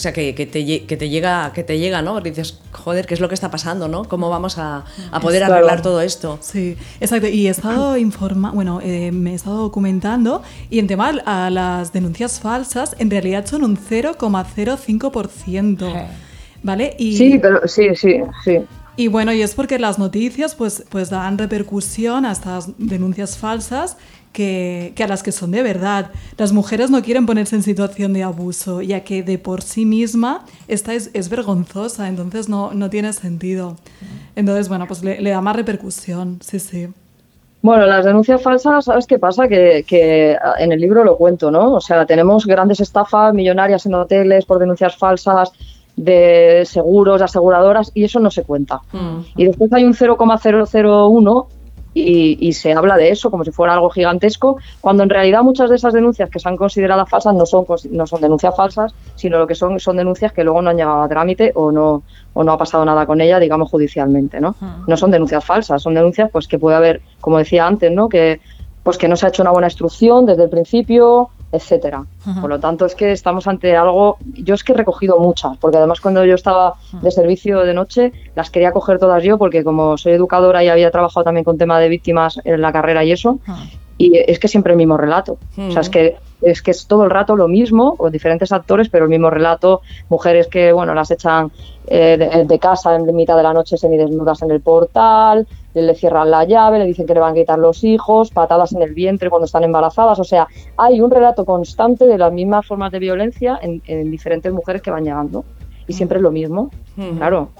o 0.00 0.02
sea, 0.02 0.12
que, 0.14 0.34
que, 0.34 0.46
te, 0.46 0.86
que, 0.86 0.96
te, 0.96 1.10
llega, 1.10 1.52
que 1.52 1.62
te 1.62 1.78
llega, 1.78 2.00
¿no? 2.00 2.18
dices, 2.22 2.58
joder, 2.72 3.04
¿qué 3.04 3.12
es 3.12 3.20
lo 3.20 3.28
que 3.28 3.34
está 3.34 3.50
pasando, 3.50 3.86
no? 3.86 4.04
¿Cómo 4.04 4.30
vamos 4.30 4.56
a, 4.56 4.86
a 5.12 5.20
poder 5.20 5.40
claro. 5.40 5.56
arreglar 5.56 5.82
todo 5.82 6.00
esto? 6.00 6.38
Sí, 6.40 6.74
exacto. 7.02 7.28
Y 7.28 7.48
he 7.48 7.50
estado 7.50 7.96
informando, 7.98 8.54
bueno, 8.54 8.80
eh, 8.82 9.12
me 9.12 9.32
he 9.32 9.34
estado 9.34 9.58
documentando 9.58 10.42
y 10.70 10.78
en 10.78 10.86
tema 10.86 11.10
a 11.26 11.50
las 11.50 11.92
denuncias 11.92 12.40
falsas, 12.40 12.96
en 12.98 13.10
realidad 13.10 13.44
son 13.44 13.62
un 13.62 13.76
0,05%. 13.76 16.06
¿Vale? 16.62 16.94
Y, 16.98 17.18
sí, 17.18 17.38
pero 17.38 17.68
sí, 17.68 17.94
sí, 17.94 18.22
sí. 18.42 18.60
Y 19.00 19.08
bueno, 19.08 19.32
y 19.32 19.40
es 19.40 19.54
porque 19.54 19.78
las 19.78 19.98
noticias 19.98 20.54
pues, 20.54 20.84
pues 20.90 21.08
dan 21.08 21.38
repercusión 21.38 22.26
a 22.26 22.32
estas 22.32 22.76
denuncias 22.76 23.38
falsas 23.38 23.96
que, 24.34 24.92
que, 24.94 25.04
a 25.04 25.08
las 25.08 25.22
que 25.22 25.32
son 25.32 25.52
de 25.52 25.62
verdad. 25.62 26.10
Las 26.36 26.52
mujeres 26.52 26.90
no 26.90 27.00
quieren 27.00 27.24
ponerse 27.24 27.56
en 27.56 27.62
situación 27.62 28.12
de 28.12 28.24
abuso, 28.24 28.82
ya 28.82 29.00
que 29.00 29.22
de 29.22 29.38
por 29.38 29.62
sí 29.62 29.86
misma 29.86 30.44
esta 30.68 30.92
es, 30.92 31.30
vergonzosa, 31.30 32.08
entonces 32.08 32.50
no, 32.50 32.74
no, 32.74 32.90
tiene 32.90 33.14
sentido. 33.14 33.76
Entonces, 34.36 34.68
bueno, 34.68 34.86
pues 34.86 35.02
le, 35.02 35.18
le, 35.18 35.30
da 35.30 35.40
más 35.40 35.56
repercusión, 35.56 36.38
sí, 36.42 36.60
sí. 36.60 36.88
Bueno, 37.62 37.86
las 37.86 38.04
denuncias 38.04 38.42
falsas, 38.42 38.84
¿sabes 38.84 39.06
qué 39.06 39.18
pasa? 39.18 39.48
Que, 39.48 39.82
que, 39.88 40.36
en 40.58 40.72
el 40.72 40.78
libro 40.78 41.04
lo 41.04 41.16
cuento, 41.16 41.50
¿no? 41.50 41.72
O 41.72 41.80
sea, 41.80 42.04
tenemos 42.04 42.44
grandes 42.44 42.80
estafas 42.80 43.32
millonarias 43.32 43.86
en 43.86 43.94
hoteles 43.94 44.44
por 44.44 44.58
denuncias 44.58 44.94
falsas 44.94 45.52
de 45.96 46.62
seguros, 46.66 47.22
aseguradoras, 47.22 47.90
y 47.94 48.04
eso 48.04 48.20
no 48.20 48.30
se 48.30 48.44
cuenta. 48.44 48.80
Mm. 48.92 49.20
Y 49.36 49.44
después 49.46 49.72
hay 49.72 49.84
un 49.84 49.94
0,001 49.94 51.48
y, 51.92 52.38
y, 52.40 52.52
se 52.52 52.72
habla 52.72 52.96
de 52.96 53.10
eso 53.10 53.30
como 53.32 53.44
si 53.44 53.50
fuera 53.50 53.74
algo 53.74 53.90
gigantesco, 53.90 54.58
cuando 54.80 55.02
en 55.02 55.10
realidad 55.10 55.42
muchas 55.42 55.68
de 55.70 55.76
esas 55.76 55.92
denuncias 55.92 56.30
que 56.30 56.38
se 56.38 56.48
han 56.48 56.56
considerado 56.56 57.04
falsas 57.04 57.34
no 57.34 57.46
son, 57.46 57.66
no 57.90 58.06
son 58.06 58.20
denuncias 58.20 58.54
falsas, 58.54 58.94
sino 59.16 59.38
lo 59.38 59.46
que 59.46 59.56
son 59.56 59.80
son 59.80 59.96
denuncias 59.96 60.32
que 60.32 60.44
luego 60.44 60.62
no 60.62 60.70
han 60.70 60.76
llegado 60.76 61.02
a 61.02 61.08
trámite 61.08 61.50
o 61.56 61.72
no, 61.72 62.04
o 62.32 62.44
no 62.44 62.52
ha 62.52 62.58
pasado 62.58 62.84
nada 62.84 63.06
con 63.06 63.20
ella, 63.20 63.40
digamos, 63.40 63.70
judicialmente, 63.70 64.40
¿no? 64.40 64.54
Uh-huh. 64.60 64.84
No 64.86 64.96
son 64.96 65.10
denuncias 65.10 65.44
falsas, 65.44 65.82
son 65.82 65.94
denuncias 65.94 66.30
pues 66.30 66.46
que 66.46 66.60
puede 66.60 66.76
haber, 66.76 67.02
como 67.20 67.38
decía 67.38 67.66
antes, 67.66 67.90
¿no? 67.90 68.08
Que, 68.08 68.40
pues 68.84 68.96
que 68.96 69.08
no 69.08 69.16
se 69.16 69.26
ha 69.26 69.28
hecho 69.30 69.42
una 69.42 69.50
buena 69.50 69.66
instrucción 69.66 70.26
desde 70.26 70.44
el 70.44 70.50
principio, 70.50 71.30
etcétera. 71.52 72.00
Uh 72.00 72.30
-huh. 72.30 72.40
Por 72.40 72.50
lo 72.50 72.60
tanto, 72.60 72.86
es 72.86 72.94
que 72.94 73.12
estamos 73.12 73.46
ante 73.46 73.76
algo. 73.76 74.18
Yo 74.34 74.54
es 74.54 74.62
que 74.64 74.72
he 74.72 74.76
recogido 74.76 75.18
muchas, 75.18 75.56
porque 75.58 75.76
además 75.78 76.00
cuando 76.00 76.24
yo 76.24 76.34
estaba 76.34 76.74
de 77.02 77.10
servicio 77.10 77.60
de 77.60 77.74
noche, 77.74 78.12
las 78.34 78.50
quería 78.50 78.72
coger 78.72 78.98
todas 78.98 79.22
yo, 79.22 79.38
porque 79.38 79.64
como 79.64 79.96
soy 79.98 80.12
educadora 80.12 80.62
y 80.62 80.68
había 80.68 80.90
trabajado 80.90 81.24
también 81.24 81.44
con 81.44 81.58
tema 81.58 81.78
de 81.80 81.88
víctimas 81.88 82.40
en 82.44 82.60
la 82.60 82.72
carrera 82.72 83.04
y 83.04 83.12
eso, 83.12 83.32
uh 83.32 83.40
-huh. 83.50 83.78
y 83.98 84.16
es 84.16 84.38
que 84.38 84.48
siempre 84.48 84.72
el 84.72 84.76
mismo 84.76 84.96
relato. 84.96 85.32
Uh 85.56 85.60
-huh. 85.60 85.68
O 85.68 85.72
sea, 85.72 85.80
es 85.82 85.90
que 85.90 86.16
es 86.42 86.62
que 86.62 86.70
es 86.70 86.86
todo 86.86 87.04
el 87.04 87.10
rato 87.10 87.36
lo 87.36 87.48
mismo, 87.48 87.96
con 87.96 88.10
diferentes 88.10 88.50
actores, 88.52 88.88
pero 88.88 89.04
el 89.04 89.10
mismo 89.10 89.28
relato, 89.28 89.82
mujeres 90.08 90.46
que, 90.46 90.72
bueno, 90.72 90.94
las 90.94 91.10
echan 91.10 91.52
eh, 91.86 92.16
de, 92.18 92.44
de, 92.46 92.58
casa 92.58 92.96
en 92.96 93.14
mitad 93.14 93.36
de 93.36 93.42
la 93.42 93.52
noche 93.52 93.76
semidesnudas 93.76 94.40
en 94.42 94.50
el 94.50 94.60
portal, 94.60 95.46
le 95.74 95.94
cierran 95.94 96.30
la 96.30 96.44
llave, 96.44 96.78
le 96.78 96.86
dicen 96.86 97.06
que 97.06 97.14
le 97.14 97.20
van 97.20 97.32
a 97.32 97.34
quitar 97.34 97.58
los 97.58 97.84
hijos, 97.84 98.30
patadas 98.30 98.72
en 98.72 98.82
el 98.82 98.94
vientre 98.94 99.30
cuando 99.30 99.46
están 99.46 99.64
embarazadas, 99.64 100.18
o 100.18 100.24
sea, 100.24 100.48
hay 100.76 101.00
un 101.00 101.10
relato 101.10 101.44
constante 101.44 102.06
de 102.06 102.18
las 102.18 102.32
mismas 102.32 102.66
formas 102.66 102.90
de 102.92 102.98
violencia 102.98 103.58
en, 103.62 103.82
en 103.86 104.10
diferentes 104.10 104.52
mujeres 104.52 104.82
que 104.82 104.90
van 104.90 105.04
llegando, 105.04 105.44
y 105.86 105.92
siempre 105.92 106.18
es 106.18 106.22
lo 106.22 106.30
mismo, 106.30 106.70
claro. 107.16 107.50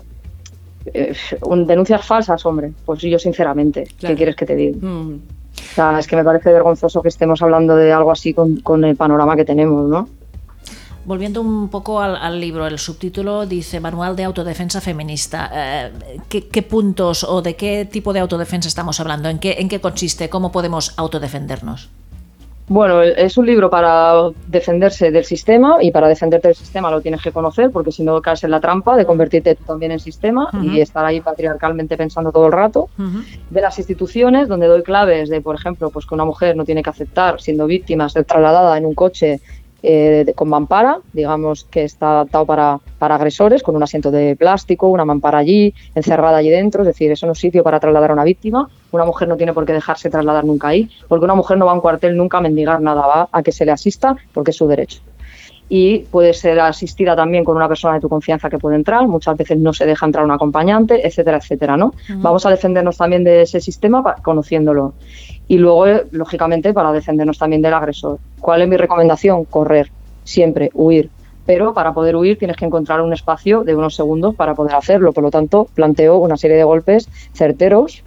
Eh, 0.87 1.15
denuncias 1.67 2.07
falsas, 2.07 2.45
hombre, 2.47 2.73
pues 2.87 3.01
yo 3.01 3.19
sinceramente, 3.19 3.85
claro. 3.99 4.13
¿qué 4.13 4.17
quieres 4.17 4.37
que 4.37 4.47
te 4.47 4.57
diga? 4.57 4.79
O 4.81 5.75
sea, 5.75 5.99
es 5.99 6.07
que 6.07 6.17
me 6.17 6.25
parece 6.25 6.53
vergonzoso 6.53 7.03
que 7.03 7.09
estemos 7.09 7.43
hablando 7.43 7.77
de 7.77 7.93
algo 7.93 8.11
así 8.11 8.33
con, 8.33 8.57
con 8.61 8.85
el 8.85 8.97
panorama 8.97 9.37
que 9.37 9.45
tenemos, 9.45 9.89
¿no? 9.89 10.09
Volviendo 11.05 11.41
un 11.41 11.69
poco 11.71 12.01
al, 12.01 12.15
al, 12.15 12.41
libro, 12.41 12.67
el 12.67 12.79
subtítulo 12.79 13.47
dice 13.47 13.81
Manual 13.81 14.17
de 14.17 14.25
Autodefensa 14.25 14.81
Feminista. 14.81 15.51
Eh, 15.53 15.93
¿qué, 16.29 16.47
¿qué, 16.47 16.63
puntos 16.63 17.25
o 17.25 17.41
de 17.41 17.57
qué 17.57 17.87
tipo 17.91 18.13
de 18.13 18.21
autodefensa 18.21 18.69
estamos 18.69 19.01
hablando? 19.01 19.31
¿En 19.31 19.39
qué, 19.39 19.57
¿En 19.59 19.69
qué 19.69 19.81
consiste? 19.81 20.29
¿Cómo 20.29 20.53
podemos 20.53 20.93
autodefendernos? 20.99 21.89
Bueno, 22.71 23.03
es 23.03 23.37
un 23.37 23.47
libro 23.47 23.69
para 23.69 24.31
defenderse 24.47 25.11
del 25.11 25.25
sistema 25.25 25.79
y 25.81 25.91
para 25.91 26.07
defenderte 26.07 26.47
del 26.47 26.55
sistema 26.55 26.89
lo 26.89 27.01
tienes 27.01 27.21
que 27.21 27.33
conocer 27.33 27.73
porque 27.73 27.91
si 27.91 28.05
no 28.05 28.23
caes 28.23 28.45
en 28.45 28.53
la 28.53 28.61
trampa 28.61 28.97
de 28.97 29.05
convertirte 29.05 29.57
tú 29.57 29.65
también 29.65 29.91
en 29.91 29.99
sistema 29.99 30.49
uh 30.53 30.57
-huh. 30.57 30.73
y 30.73 30.81
estar 30.81 31.05
ahí 31.05 31.21
patriarcalmente 31.21 31.97
pensando 31.97 32.31
todo 32.31 32.47
el 32.47 32.53
rato. 32.53 32.89
Uh 32.97 33.03
-huh. 33.03 33.25
De 33.51 33.61
las 33.61 33.77
instituciones, 33.79 34.47
donde 34.47 34.69
doy 34.69 34.85
claves 34.85 35.29
de, 35.31 35.41
por 35.41 35.57
ejemplo, 35.57 35.91
pues 35.91 36.07
que 36.07 36.15
una 36.15 36.25
mujer 36.25 36.55
no 36.55 36.65
tiene 36.65 36.85
que 36.85 36.91
aceptar, 36.91 37.41
siendo 37.41 37.67
víctima, 37.67 38.09
ser 38.09 38.25
trasladada 38.25 38.79
en 38.79 38.87
un 38.87 38.95
coche 38.95 39.41
eh, 39.83 40.25
de, 40.27 40.35
con 40.35 40.49
mampara, 40.49 40.99
digamos 41.13 41.65
que 41.65 41.85
está 41.85 42.11
adaptado 42.11 42.47
para, 42.47 42.81
para, 42.99 43.15
agresores, 43.15 43.63
con 43.63 43.77
un 43.77 43.83
asiento 43.83 44.11
de 44.11 44.37
plástico, 44.37 44.89
una 44.89 45.05
mampara 45.05 45.39
allí, 45.39 45.75
encerrada 45.95 46.39
allí 46.39 46.51
dentro, 46.51 46.83
es 46.83 46.87
decir, 46.87 47.11
eso 47.11 47.27
no 47.27 47.33
es 47.33 47.39
sitio 47.39 47.63
para 47.63 47.81
trasladar 47.81 48.11
a 48.11 48.15
una 48.15 48.25
víctima. 48.25 48.69
Una 48.93 49.05
mujer 49.05 49.29
no 49.29 49.37
tiene 49.37 49.53
por 49.53 49.65
qué 49.65 49.73
dejarse 49.73 50.11
trasladar 50.11 50.45
nunca 50.45 50.69
ahí, 50.69 50.91
porque 51.09 51.25
una 51.25 51.35
mujer 51.35 51.57
no 51.59 51.67
va 51.67 51.73
a 51.73 51.75
un 51.75 51.81
cuartel 51.81 52.17
nunca 52.17 52.39
a 52.39 52.41
mendigar 52.41 52.81
nada, 52.81 53.07
va 53.07 53.29
a 53.31 53.43
que 53.43 53.53
se 53.53 53.65
le 53.65 53.73
asista 53.73 54.17
porque 54.33 54.51
es 54.51 54.57
su 54.57 54.67
derecho. 54.67 55.01
Y 55.69 56.01
puede 56.11 56.35
ser 56.35 56.59
asistida 56.59 57.15
también 57.15 57.45
con 57.45 57.57
una 57.57 57.69
persona 57.69 57.95
de 57.95 58.01
tu 58.01 58.09
confianza 58.09 58.51
que 58.51 58.59
puede 58.59 58.75
entrar, 58.75 59.07
muchas 59.07 59.37
veces 59.37 59.57
no 59.57 59.73
se 59.73 59.87
deja 59.87 60.05
entrar 60.05 60.25
un 60.25 60.33
acompañante, 60.33 61.07
etcétera, 61.07 61.37
etcétera, 61.37 61.77
¿no? 61.77 61.87
Uh 61.87 61.91
-huh. 61.91 62.23
Vamos 62.23 62.45
a 62.45 62.51
defendernos 62.51 62.97
también 62.97 63.23
de 63.23 63.43
ese 63.43 63.61
sistema 63.61 64.03
conociéndolo 64.23 64.95
y 65.51 65.59
luego, 65.59 65.85
eh, 65.85 66.07
lógicamente, 66.13 66.73
para 66.73 66.93
defendernos 66.93 67.37
también 67.37 67.61
del 67.61 67.75
agresor. 67.75 68.21
¿Cuál 68.39 68.63
es 68.63 68.69
mi 68.69 68.77
recomendación? 68.77 69.45
Correr, 69.47 69.91
siempre, 70.23 70.71
huir. 70.75 71.11
Pero 71.45 71.75
para 71.75 71.93
poder 71.93 72.15
huir 72.15 72.39
tienes 72.39 72.57
que 72.57 72.67
encontrar 72.67 73.01
un 73.01 73.13
espacio 73.13 73.65
de 73.65 73.75
unos 73.75 73.97
segundos 73.97 74.37
para 74.37 74.55
poder 74.55 74.77
hacerlo. 74.77 75.13
Por 75.13 75.25
lo 75.25 75.31
tanto, 75.33 75.67
planteo 75.75 76.19
una 76.19 76.37
serie 76.37 76.57
de 76.57 76.63
golpes 76.63 77.09
certeros 77.35 78.05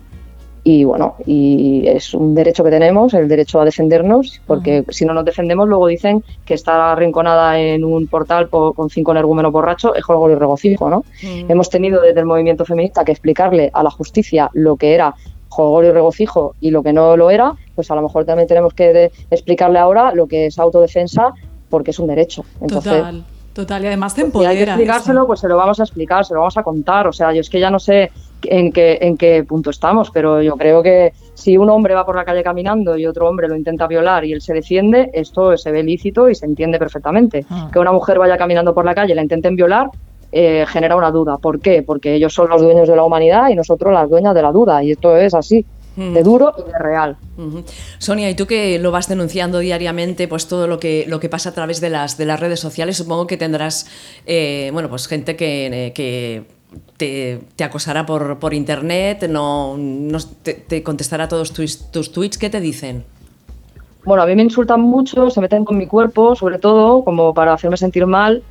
y 0.63 0.85
bueno, 0.85 1.15
y 1.25 1.85
es 1.85 2.13
un 2.13 2.33
derecho 2.33 2.63
que 2.63 2.69
tenemos, 2.69 3.13
el 3.13 3.27
derecho 3.27 3.59
a 3.59 3.65
defendernos, 3.65 4.41
porque 4.47 4.85
si 4.89 5.03
no 5.03 5.13
nos 5.13 5.25
defendemos, 5.25 5.67
luego 5.67 5.87
dicen 5.87 6.23
que 6.45 6.53
estar 6.53 6.79
arrinconada 6.79 7.59
en 7.59 7.83
un 7.83 8.07
portal 8.07 8.49
con 8.49 8.89
cinco 8.89 9.11
energúmenos 9.11 9.51
borrachos 9.51 9.91
es 9.97 10.05
juego 10.05 10.31
y 10.31 10.35
regocijo, 10.35 10.89
¿no? 10.89 11.03
Hemos 11.21 11.69
tenido 11.69 12.01
desde 12.01 12.21
el 12.21 12.25
movimiento 12.25 12.63
feminista 12.63 13.03
que 13.03 13.11
explicarle 13.11 13.71
a 13.73 13.83
la 13.83 13.89
justicia 13.89 14.49
lo 14.53 14.77
que 14.77 14.93
era 14.93 15.13
juego 15.53 15.83
y 15.83 15.91
regocijo 15.91 16.55
y 16.59 16.71
lo 16.71 16.83
que 16.83 16.91
no 16.91 17.15
lo 17.15 17.29
era, 17.29 17.53
pues 17.75 17.89
a 17.91 17.95
lo 17.95 18.01
mejor 18.01 18.25
también 18.25 18.47
tenemos 18.47 18.73
que 18.73 19.11
explicarle 19.29 19.79
ahora 19.79 20.13
lo 20.13 20.27
que 20.27 20.47
es 20.47 20.59
autodefensa, 20.59 21.33
porque 21.69 21.91
es 21.91 21.99
un 21.99 22.07
derecho. 22.07 22.43
Entonces, 22.61 22.93
total. 22.93 23.23
Total, 23.53 23.83
y 23.83 23.87
además 23.87 24.15
te 24.15 24.21
empodera. 24.21 24.51
Si 24.51 24.57
hay 24.57 24.65
que 24.65 24.71
explicárselo, 24.71 25.27
pues 25.27 25.39
se 25.39 25.47
lo 25.47 25.55
vamos 25.57 25.79
a 25.79 25.83
explicar, 25.83 26.25
se 26.25 26.33
lo 26.33 26.39
vamos 26.39 26.57
a 26.57 26.63
contar. 26.63 27.07
O 27.07 27.13
sea, 27.13 27.31
yo 27.33 27.41
es 27.41 27.49
que 27.51 27.59
ya 27.59 27.69
no 27.69 27.77
sé 27.77 28.11
en 28.41 28.71
qué, 28.71 28.97
en 28.99 29.15
qué 29.15 29.43
punto 29.43 29.69
estamos, 29.69 30.09
pero 30.09 30.41
yo 30.41 30.55
creo 30.55 30.81
que 30.81 31.13
si 31.35 31.55
un 31.55 31.69
hombre 31.69 31.93
va 31.93 32.03
por 32.03 32.15
la 32.15 32.25
calle 32.25 32.43
caminando 32.43 32.97
y 32.97 33.05
otro 33.05 33.29
hombre 33.29 33.47
lo 33.47 33.55
intenta 33.55 33.85
violar 33.85 34.25
y 34.25 34.33
él 34.33 34.41
se 34.41 34.53
defiende, 34.53 35.11
esto 35.13 35.55
se 35.55 35.71
ve 35.71 35.83
lícito 35.83 36.29
y 36.29 36.35
se 36.35 36.47
entiende 36.47 36.79
perfectamente. 36.79 37.45
Ah. 37.49 37.69
Que 37.71 37.77
una 37.77 37.91
mujer 37.91 38.17
vaya 38.17 38.37
caminando 38.37 38.73
por 38.73 38.85
la 38.85 38.95
calle 38.95 39.13
y 39.13 39.15
la 39.15 39.21
intenten 39.21 39.55
violar, 39.55 39.89
eh, 40.35 40.65
genera 40.67 40.95
una 40.95 41.11
duda. 41.11 41.37
¿Por 41.37 41.59
qué? 41.59 41.83
Porque 41.83 42.15
ellos 42.15 42.33
son 42.33 42.49
los 42.49 42.61
dueños 42.61 42.87
de 42.87 42.95
la 42.95 43.03
humanidad 43.03 43.49
y 43.49 43.55
nosotros 43.55 43.93
las 43.93 44.09
dueñas 44.09 44.33
de 44.33 44.41
la 44.41 44.51
duda, 44.51 44.83
y 44.83 44.91
esto 44.91 45.15
es 45.15 45.33
así 45.33 45.65
de 45.95 46.23
duro 46.23 46.55
y 46.57 46.71
de 46.71 46.79
real. 46.79 47.17
Sonia, 47.99 48.27
y 48.27 48.33
tú 48.33 48.47
que 48.47 48.79
lo 48.79 48.89
vas 48.89 49.07
denunciando 49.07 49.59
diariamente, 49.59 50.27
pues 50.27 50.47
todo 50.47 50.65
lo 50.65 50.79
que, 50.79 51.05
lo 51.07 51.19
que 51.19 51.29
pasa 51.29 51.49
a 51.49 51.53
través 51.53 51.81
de 51.81 51.91
las, 51.91 52.17
de 52.17 52.25
las 52.25 52.39
redes 52.39 52.59
sociales, 52.59 52.97
supongo 52.97 53.27
que 53.27 53.37
tendrás, 53.37 53.85
eh, 54.25 54.71
bueno, 54.73 54.89
pues 54.89 55.07
gente 55.07 55.35
que, 55.35 55.91
que 55.93 56.45
te, 56.97 57.63
acosará 57.63 58.05
por, 58.07 58.39
por 58.39 58.55
internet, 58.55 59.27
no, 59.29 59.77
te, 60.41 60.81
contestará 60.81 61.27
todos 61.27 61.53
tus, 61.53 61.91
tus 61.91 62.11
tweets. 62.11 62.39
¿Qué 62.39 62.49
te 62.49 62.59
dicen? 62.59 63.05
Bueno, 64.03 64.23
a 64.23 64.25
mí 64.25 64.35
me 64.35 64.43
insultan 64.43 64.81
mucho, 64.81 65.29
se 65.29 65.39
meten 65.39 65.63
con 65.63 65.77
mi 65.77 65.87
cuerpo, 65.87 66.35
sobre 66.35 66.57
todo, 66.57 67.05
como 67.05 67.33
para 67.33 67.53
hacerme 67.53 67.77
sentir 67.77 68.05
mal, 68.05 68.43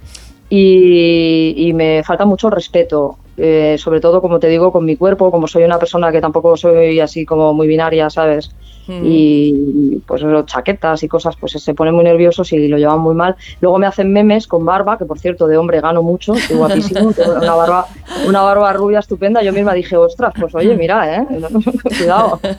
y, 0.54 1.68
y 1.68 1.72
me 1.72 2.02
falta 2.04 2.26
mucho 2.26 2.50
respeto. 2.50 3.16
Eh, 3.36 3.76
sobre 3.78 4.00
todo, 4.00 4.20
como 4.20 4.38
te 4.38 4.48
digo, 4.48 4.72
con 4.72 4.84
mi 4.84 4.96
cuerpo, 4.96 5.30
como 5.30 5.46
soy 5.46 5.64
una 5.64 5.78
persona 5.78 6.12
que 6.12 6.20
tampoco 6.20 6.56
soy 6.56 7.00
así 7.00 7.24
como 7.24 7.54
muy 7.54 7.66
binaria, 7.66 8.10
¿sabes? 8.10 8.50
y 8.88 9.98
pues 10.06 10.22
los 10.22 10.46
chaquetas 10.46 11.02
y 11.02 11.08
cosas, 11.08 11.36
pues 11.36 11.52
se 11.52 11.74
ponen 11.74 11.94
muy 11.94 12.04
nerviosos 12.04 12.52
y 12.52 12.68
lo 12.68 12.78
llevan 12.78 13.00
muy 13.00 13.14
mal. 13.14 13.36
Luego 13.60 13.78
me 13.78 13.86
hacen 13.86 14.12
memes 14.12 14.46
con 14.46 14.64
barba, 14.64 14.98
que 14.98 15.04
por 15.04 15.18
cierto, 15.18 15.46
de 15.46 15.56
hombre 15.56 15.80
gano 15.80 16.02
mucho, 16.02 16.34
estoy 16.34 16.56
guapísimo, 16.56 17.12
una 17.40 17.54
barba, 17.54 17.86
una 18.26 18.42
barba 18.42 18.72
rubia 18.72 18.98
estupenda. 18.98 19.42
Yo 19.42 19.52
misma 19.52 19.74
dije, 19.74 19.96
ostras, 19.96 20.32
pues 20.38 20.54
oye, 20.54 20.76
mira, 20.76 21.16
¿eh? 21.16 21.26
cuidado. 21.98 22.40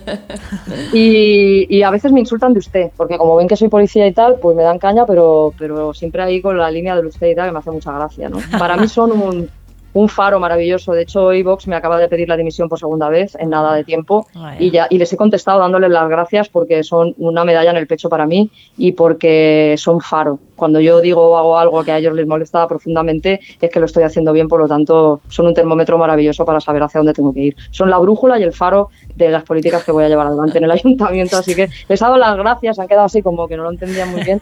Y, 0.92 1.65
y, 1.75 1.84
a 1.84 1.89
veces 1.92 2.12
me 2.12 2.20
insultan 2.20 2.53
de 2.53 2.60
usted, 2.60 2.92
porque 2.96 3.18
como 3.18 3.36
ven 3.36 3.48
que 3.48 3.56
soy 3.56 3.68
policía 3.68 4.08
y 4.08 4.12
tal, 4.12 4.38
pues 4.39 4.56
me 4.56 4.63
dan 4.63 4.80
caña, 4.80 5.06
pero, 5.06 5.53
pero 5.58 5.94
siempre 5.94 6.22
ahí 6.22 6.42
con 6.42 6.58
la 6.58 6.70
línea 6.70 6.96
de 6.96 7.06
usted 7.06 7.27
y 7.27 7.36
tal, 7.36 7.48
que 7.48 7.51
me 7.51 7.60
hace 7.60 7.72
mucha 7.72 7.92
gracia, 7.92 8.30
¿no? 8.30 8.38
Para 8.58 8.77
mí 8.77 8.88
son 8.88 9.12
un 9.12 9.50
un 9.94 10.10
faro 10.10 10.40
maravilloso. 10.40 10.94
De 10.94 11.04
hecho, 11.04 11.26
hoy 11.26 11.44
Vox 11.44 11.68
me 11.68 11.76
acaba 11.76 11.98
de 11.98 12.08
pedir 12.08 12.30
la 12.30 12.38
dimisión 12.38 12.70
por 12.70 12.80
segunda 12.80 13.10
vez 13.10 13.36
en 13.40 13.50
nada 13.50 13.74
de 13.76 13.84
tiempo 13.84 14.28
y 14.60 14.72
ya 14.72 14.88
y 14.90 14.98
les 14.98 15.12
he 15.14 15.18
contestado 15.18 15.60
dándoles 15.60 15.90
las 15.90 16.10
gracias 16.10 16.50
porque 16.50 16.84
son 16.84 17.14
una 17.18 17.44
medalla 17.44 17.72
en 17.72 17.78
el 17.78 17.88
pecho 17.88 18.10
para 18.10 18.26
mí 18.26 18.50
y 18.78 18.94
porque 18.94 19.76
son 19.78 20.02
faro. 20.02 20.40
Cuando 20.56 20.80
yo 20.80 21.02
digo 21.02 21.30
o 21.30 21.38
hago 21.38 21.58
algo 21.58 21.84
que 21.84 21.92
a 21.92 21.98
ellos 21.98 22.14
les 22.14 22.28
molesta 22.28 22.68
profundamente 22.68 23.40
es 23.60 23.70
que 23.70 23.80
lo 23.80 23.86
estoy 23.86 24.04
haciendo 24.04 24.34
bien, 24.34 24.48
por 24.48 24.60
lo 24.60 24.68
tanto 24.68 25.22
son 25.28 25.48
un 25.48 25.54
termómetro 25.54 25.98
maravilloso 25.98 26.46
para 26.46 26.60
saber 26.60 26.84
hacia 26.84 27.00
dónde 27.00 27.14
tengo 27.14 27.34
que 27.34 27.40
ir. 27.42 27.56
Son 27.72 27.90
la 27.90 27.98
brújula 27.98 28.40
y 28.40 28.44
el 28.44 28.54
faro 28.54 28.90
de 29.16 29.30
las 29.30 29.44
políticas 29.44 29.84
que 29.84 29.92
voy 29.92 30.04
a 30.04 30.10
llevar 30.10 30.28
adelante 30.28 30.58
en 30.58 30.64
el 30.64 30.72
ayuntamiento, 30.72 31.38
así 31.38 31.56
que 31.56 31.70
les 31.88 32.02
he 32.02 32.06
dado 32.06 32.18
las 32.18 32.36
gracias, 32.36 32.80
han 32.80 32.88
quedado 32.88 33.06
así 33.06 33.22
como 33.22 33.48
que 33.48 33.58
no 33.58 33.64
lo 33.64 33.72
entendían 33.72 34.12
muy 34.12 34.24
bien, 34.24 34.42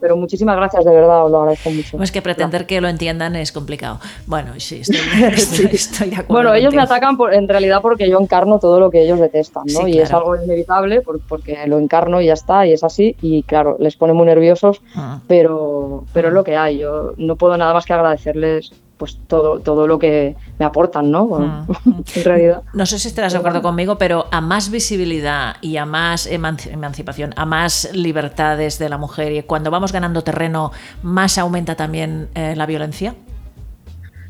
pero, 0.00 0.16
muchísimas 0.16 0.56
gracias, 0.56 0.84
de 0.84 0.90
verdad, 0.90 1.24
os 1.24 1.30
lo 1.30 1.38
agradezco 1.40 1.70
mucho. 1.70 1.96
Pues 1.96 2.12
que 2.12 2.22
pretender 2.22 2.66
que 2.66 2.80
lo 2.80 2.88
entiendan 2.88 3.36
es 3.36 3.52
complicado. 3.52 4.00
Bueno, 4.26 4.52
sí, 4.58 4.75
estoy, 4.80 6.10
de 6.10 6.16
acuerdo. 6.16 6.26
Bueno, 6.28 6.54
ellos 6.54 6.74
me 6.74 6.82
atacan 6.82 7.16
en 7.32 7.48
realidad 7.48 7.80
porque 7.82 8.08
yo 8.08 8.20
encarno 8.20 8.58
todo 8.58 8.80
lo 8.80 8.90
que 8.90 9.02
ellos 9.02 9.18
detestan, 9.18 9.64
¿no? 9.72 9.86
y 9.88 9.98
es 9.98 10.12
algo 10.12 10.36
inevitable 10.36 11.02
porque 11.02 11.66
lo 11.66 11.78
encarno 11.78 12.20
y 12.20 12.26
ya 12.26 12.34
está, 12.34 12.66
y 12.66 12.72
es 12.72 12.84
así, 12.84 13.16
y 13.20 13.42
claro, 13.42 13.76
les 13.78 13.96
pone 13.96 14.12
muy 14.12 14.26
nerviosos, 14.26 14.82
ah. 14.94 15.20
pero, 15.26 16.04
pero 16.12 16.28
es 16.28 16.34
lo 16.34 16.44
que 16.44 16.56
hay. 16.56 16.78
Yo 16.78 17.12
no 17.16 17.36
puedo 17.36 17.56
nada 17.56 17.72
más 17.72 17.86
que 17.86 17.92
agradecerles 17.92 18.72
pues 18.96 19.18
todo, 19.26 19.60
todo 19.60 19.86
lo 19.86 19.98
que 19.98 20.36
me 20.58 20.64
aportan, 20.64 21.10
¿no? 21.10 21.26
Mm. 21.26 21.66
en 22.14 22.24
realidad. 22.24 22.62
No 22.72 22.86
sé 22.86 22.98
si 22.98 23.08
estarás 23.08 23.32
de 23.32 23.38
acuerdo 23.38 23.62
conmigo, 23.62 23.98
pero 23.98 24.26
a 24.30 24.40
más 24.40 24.70
visibilidad 24.70 25.56
y 25.60 25.76
a 25.76 25.84
más 25.84 26.26
emancipación, 26.26 27.34
a 27.36 27.44
más 27.44 27.90
libertades 27.92 28.78
de 28.78 28.88
la 28.88 28.98
mujer 28.98 29.32
y 29.32 29.42
cuando 29.42 29.70
vamos 29.70 29.92
ganando 29.92 30.22
terreno, 30.22 30.72
más 31.02 31.38
aumenta 31.38 31.74
también 31.74 32.28
eh, 32.34 32.54
la 32.56 32.66
violencia. 32.66 33.14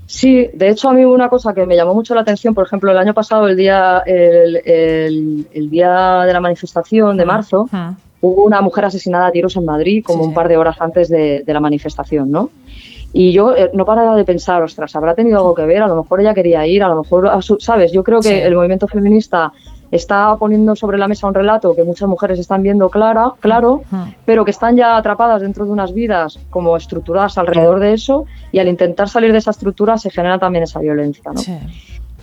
Sí, 0.06 0.48
de 0.54 0.68
hecho 0.68 0.88
a 0.88 0.92
mí 0.92 1.04
una 1.04 1.28
cosa 1.28 1.52
que 1.52 1.66
me 1.66 1.74
llamó 1.74 1.92
mucho 1.92 2.14
la 2.14 2.20
atención, 2.20 2.54
por 2.54 2.66
ejemplo, 2.66 2.90
el 2.90 2.98
año 2.98 3.12
pasado, 3.12 3.48
el 3.48 3.56
día, 3.56 4.02
el, 4.06 5.68
día 5.70 6.22
de 6.24 6.32
la 6.32 6.40
manifestación 6.40 7.16
de 7.16 7.24
marzo, 7.24 7.68
hubo 8.20 8.44
una 8.44 8.60
mujer 8.60 8.84
asesinada 8.84 9.26
a 9.26 9.32
tiros 9.32 9.56
en 9.56 9.64
Madrid 9.64 10.04
como 10.04 10.24
un 10.24 10.32
par 10.32 10.48
de 10.48 10.56
horas 10.56 10.76
antes 10.80 11.08
de, 11.08 11.42
de 11.44 11.52
la 11.52 11.60
manifestación, 11.60 12.30
¿no? 12.30 12.50
Y 13.12 13.32
yo 13.32 13.56
eh, 13.56 13.70
no 13.72 13.86
paraba 13.86 14.14
de 14.14 14.24
pensar, 14.24 14.62
ostras, 14.62 14.94
habrá 14.94 15.14
tenido 15.14 15.38
algo 15.38 15.54
que 15.54 15.64
ver, 15.64 15.82
a 15.82 15.86
lo 15.86 15.96
mejor 15.96 16.20
ella 16.20 16.34
quería 16.34 16.66
ir, 16.66 16.82
a 16.82 16.88
lo 16.88 17.02
mejor, 17.02 17.30
¿sabes? 17.60 17.90
Yo 17.90 18.04
creo 18.04 18.20
que 18.20 18.44
el 18.44 18.54
movimiento 18.54 18.86
feminista 18.86 19.52
está 19.90 20.36
poniendo 20.36 20.74
sobre 20.76 20.98
la 20.98 21.08
mesa 21.08 21.26
un 21.26 21.34
relato 21.34 21.74
que 21.74 21.84
muchas 21.84 22.08
mujeres 22.08 22.38
están 22.38 22.62
viendo 22.62 22.88
clara, 22.88 23.32
claro, 23.40 23.82
pero 24.24 24.44
que 24.44 24.50
están 24.50 24.76
ya 24.76 24.96
atrapadas 24.96 25.42
dentro 25.42 25.64
de 25.64 25.70
unas 25.70 25.92
vidas 25.92 26.38
como 26.50 26.76
estructuradas 26.76 27.38
alrededor 27.38 27.80
de 27.80 27.94
eso 27.94 28.26
y 28.52 28.58
al 28.58 28.68
intentar 28.68 29.08
salir 29.08 29.32
de 29.32 29.38
esa 29.38 29.50
estructura 29.50 29.98
se 29.98 30.10
genera 30.10 30.38
también 30.38 30.64
esa 30.64 30.80
violencia, 30.80 31.32
¿no? 31.32 31.40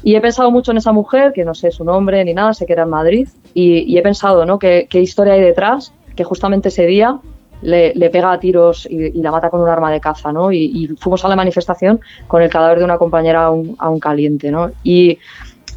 Y 0.06 0.16
he 0.16 0.22
pensado 0.22 0.52
mucho 0.52 0.72
en 0.72 0.78
esa 0.78 0.92
mujer, 0.92 1.32
que 1.32 1.46
no 1.46 1.54
sé 1.54 1.72
su 1.72 1.86
nombre 1.86 2.26
ni 2.26 2.34
nada, 2.34 2.54
sé 2.54 2.66
que 2.66 2.74
era 2.74 2.84
en 2.84 2.90
Madrid, 2.90 3.30
y, 3.54 3.98
he 3.98 4.02
pensado, 4.02 4.46
¿no? 4.46 4.60
¿Qué, 4.60 4.86
¿Qué 4.90 5.00
historia 5.00 5.34
hay 5.34 5.42
detrás? 5.42 5.94
Que 6.14 6.26
justamente 6.26 6.68
ese 6.68 6.86
día 6.86 7.22
le, 7.64 8.10
pega 8.10 8.32
a 8.32 8.40
tiros 8.40 8.88
y, 8.90 9.22
la 9.22 9.32
mata 9.32 9.50
con 9.50 9.62
un 9.62 9.70
arma 9.70 9.92
de 9.92 10.00
caza, 10.00 10.32
¿no? 10.32 10.52
Y, 10.52 10.90
fuimos 11.00 11.24
a 11.26 11.28
la 11.28 11.36
manifestación 11.36 12.00
con 12.28 12.42
el 12.42 12.50
cadáver 12.50 12.80
de 12.80 12.86
una 12.86 12.98
compañera 12.98 13.46
aún, 13.46 14.00
caliente, 14.00 14.52
¿no? 14.52 14.72
Y 14.84 15.18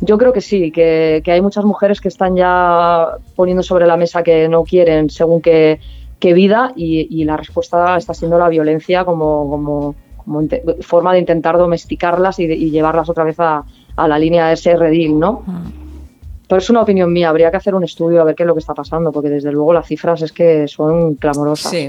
yo 0.01 0.19
creo 0.19 0.33
que 0.33 0.41
sí, 0.41 0.71
que, 0.71 1.23
hay 1.27 1.41
muchas 1.41 1.65
mujeres 1.65 2.01
que 2.01 2.09
están 2.09 2.37
ya 2.37 3.17
poniendo 3.35 3.63
sobre 3.63 3.87
la 3.87 3.97
mesa 3.97 4.23
que 4.23 4.49
no 4.49 4.65
quieren 4.65 5.11
según 5.11 5.41
qué, 5.41 5.81
vida 6.21 6.73
y, 6.75 7.25
la 7.25 7.37
respuesta 7.37 7.97
está 7.97 8.13
siendo 8.13 8.37
la 8.37 8.49
violencia 8.49 9.05
como, 9.05 9.49
como, 9.49 9.95
forma 10.81 11.13
de 11.13 11.21
intentar 11.21 11.57
domesticarlas 11.57 12.41
y, 12.41 12.71
llevarlas 12.71 13.09
otra 13.09 13.25
vez 13.25 13.37
a, 13.39 13.65
la 13.97 14.19
línea 14.19 14.49
de 14.49 14.55
ese 14.55 14.77
redil, 14.77 15.19
¿no? 15.19 15.43
Mm. 15.47 15.87
Pero 16.49 16.59
es 16.59 16.71
una 16.71 16.83
opinión 16.83 17.13
mía, 17.13 17.29
habría 17.29 17.51
que 17.51 17.57
hacer 17.57 17.75
un 17.75 17.83
estudio 17.83 18.21
a 18.21 18.25
ver 18.25 18.35
qué 18.35 18.45
es 18.45 18.47
lo 18.47 18.55
que 18.55 18.61
está 18.61 18.75
pasando, 18.75 19.11
porque 19.11 19.31
desde 19.31 19.51
luego 19.51 19.73
las 19.73 19.87
cifras 19.87 20.23
es 20.23 20.33
que 20.33 20.69
son 20.69 21.15
clamorosas. 21.15 21.71
Sí. 21.71 21.89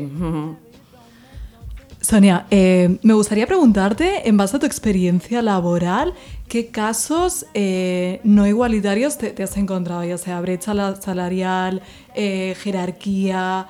Sonia, 2.07 2.47
eh, 2.51 2.99
me 3.03 3.13
gustaría 3.13 3.45
preguntarte, 3.45 4.29
en 4.29 4.37
base 4.37 4.55
a 4.55 4.59
tu 4.61 4.65
experiencia 4.65 5.41
laboral, 5.41 6.13
¿qué 6.47 6.67
casos 6.67 7.45
eh, 7.53 8.21
no 8.23 8.47
igualitarios 8.47 9.17
te, 9.17 9.43
has 9.43 9.57
encontrado? 9.57 10.05
Ya 10.05 10.17
sea 10.17 10.39
brecha 10.39 10.73
salarial, 11.01 11.81
eh, 12.15 12.55
jerarquía, 12.61 13.67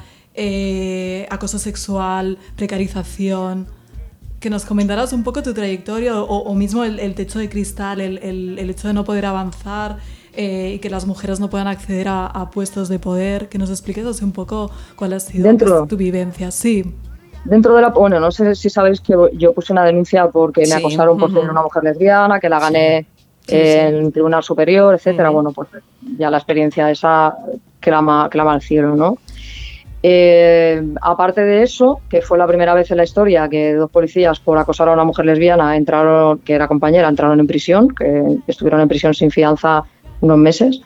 acoso 1.31 1.57
sexual, 1.57 2.37
precarización. 2.55 3.65
Que 4.39 4.51
nos 4.51 4.65
comentaras 4.65 5.13
un 5.13 5.23
poco 5.23 5.41
tu 5.41 5.55
trayectoria 5.55 6.21
o, 6.21 6.53
mismo 6.53 6.83
el, 6.83 7.15
techo 7.15 7.39
de 7.39 7.49
cristal, 7.49 7.99
el, 7.99 8.19
el 8.19 8.69
hecho 8.69 8.87
de 8.87 8.93
no 8.93 9.03
poder 9.03 9.25
avanzar 9.25 9.97
y 10.37 10.77
que 10.77 10.91
las 10.91 11.07
mujeres 11.07 11.39
no 11.39 11.49
puedan 11.49 11.65
acceder 11.65 12.05
a, 12.07 12.51
puestos 12.53 12.87
de 12.87 12.99
poder. 12.99 13.49
Que 13.49 13.57
nos 13.57 13.71
expliques 13.71 14.21
un 14.21 14.31
poco 14.31 14.69
cuál 14.95 15.13
ha 15.13 15.19
sido 15.19 15.57
pues, 15.57 15.87
tu 15.87 15.97
vivencia. 15.97 16.51
Sí. 16.51 16.93
Dentro 17.47 17.75
de 17.75 17.81
la. 17.81 17.89
Bueno, 17.89 18.19
no 18.19 18.31
sé 18.31 18.55
si 18.55 18.69
sabéis 18.69 18.99
que 18.99 19.15
yo 19.33 19.53
puse 19.53 19.71
una 19.71 19.85
denuncia 19.85 20.27
porque 20.27 20.65
me 20.67 20.75
acosaron 20.75 21.17
por 21.17 21.31
ser 21.31 21.49
una 21.49 21.61
mujer 21.61 21.83
lesbiana, 21.83 22.39
que 22.39 22.49
la 22.49 22.59
gané 22.59 23.05
en 23.47 23.95
el 23.95 24.11
Tribunal 24.11 24.43
Superior, 24.43 24.93
etcétera. 24.93 25.29
Bueno, 25.29 25.51
pues 25.51 25.69
ya 26.17 26.29
la 26.29 26.37
experiencia 26.37 26.91
esa 26.91 27.37
clama, 27.79 28.27
clama 28.29 28.53
al 28.53 28.61
cielo, 28.61 28.95
¿no? 28.95 29.17
Eh, 30.03 30.83
aparte 31.01 31.41
de 31.41 31.63
eso, 31.63 32.01
que 32.09 32.21
fue 32.21 32.37
la 32.37 32.45
primera 32.45 32.73
vez 32.73 32.91
en 32.91 32.97
la 32.97 33.03
historia 33.03 33.49
que 33.49 33.73
dos 33.73 33.89
policías 33.89 34.39
por 34.39 34.57
acosar 34.57 34.89
a 34.89 34.93
una 34.93 35.03
mujer 35.03 35.25
lesbiana 35.25 35.75
entraron, 35.75 36.39
que 36.39 36.53
era 36.53 36.67
compañera, 36.67 37.07
entraron 37.07 37.39
en 37.39 37.47
prisión, 37.47 37.89
que 37.95 38.37
estuvieron 38.45 38.81
en 38.81 38.87
prisión 38.87 39.13
sin 39.13 39.31
fianza 39.31 39.83
unos 40.21 40.37
meses. 40.37 40.81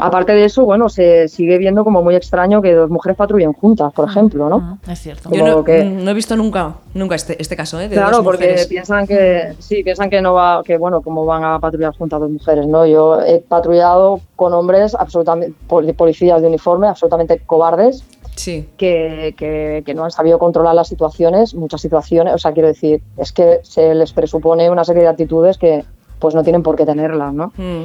Aparte 0.00 0.32
de 0.32 0.44
eso, 0.44 0.64
bueno, 0.64 0.88
se 0.88 1.28
sigue 1.28 1.58
viendo 1.58 1.84
como 1.84 2.02
muy 2.02 2.14
extraño 2.16 2.60
que 2.60 2.72
dos 2.74 2.90
mujeres 2.90 3.16
patrullen 3.16 3.52
juntas, 3.52 3.92
por 3.92 4.08
ejemplo, 4.08 4.48
¿no? 4.48 4.58
Mm, 4.60 4.90
Es 4.90 4.98
cierto. 5.00 5.28
Como 5.30 5.36
Yo 5.46 5.56
no, 5.56 5.64
que- 5.64 5.84
no 5.84 6.10
he 6.10 6.14
visto 6.14 6.36
nunca, 6.36 6.74
nunca 6.94 7.14
este, 7.14 7.40
este 7.40 7.56
caso, 7.56 7.80
¿eh? 7.80 7.88
De 7.88 7.96
Claro, 7.96 8.16
dos 8.18 8.24
porque 8.24 8.56
piensan 8.68 9.06
que 9.06 9.54
sí, 9.58 9.82
piensan 9.82 10.10
que 10.10 10.20
no 10.20 10.34
va, 10.34 10.62
que 10.64 10.76
bueno, 10.78 11.00
cómo 11.02 11.24
van 11.24 11.44
a 11.44 11.58
patrullar 11.58 11.94
juntas 11.96 12.20
dos 12.20 12.30
mujeres, 12.30 12.66
¿no? 12.66 12.86
Yo 12.86 13.20
he 13.20 13.38
patrullado 13.40 14.20
con 14.36 14.52
hombres 14.52 14.94
absolutamente 14.94 15.54
poli- 15.68 15.92
policías 15.92 16.40
de 16.42 16.48
uniforme, 16.48 16.88
absolutamente 16.88 17.38
cobardes, 17.46 18.04
Sí. 18.36 18.68
que, 18.76 19.34
que- 19.38 19.84
que 19.86 19.94
no 19.94 20.04
han 20.04 20.10
sabido 20.10 20.40
controlar 20.40 20.74
las 20.74 20.88
situaciones, 20.88 21.54
muchas 21.54 21.80
situaciones, 21.80 22.34
o 22.34 22.38
sea, 22.38 22.52
quiero 22.52 22.66
decir, 22.68 23.00
es 23.16 23.30
que 23.32 23.60
se 23.62 23.94
les 23.94 24.12
presupone 24.12 24.68
una 24.70 24.84
serie 24.84 25.02
de 25.02 25.08
actitudes 25.08 25.56
que 25.56 25.84
pues 26.18 26.34
no 26.34 26.42
tienen 26.42 26.62
por 26.62 26.74
qué 26.74 26.84
tenerlas, 26.86 27.32
¿no? 27.34 27.52
Mm. 27.56 27.84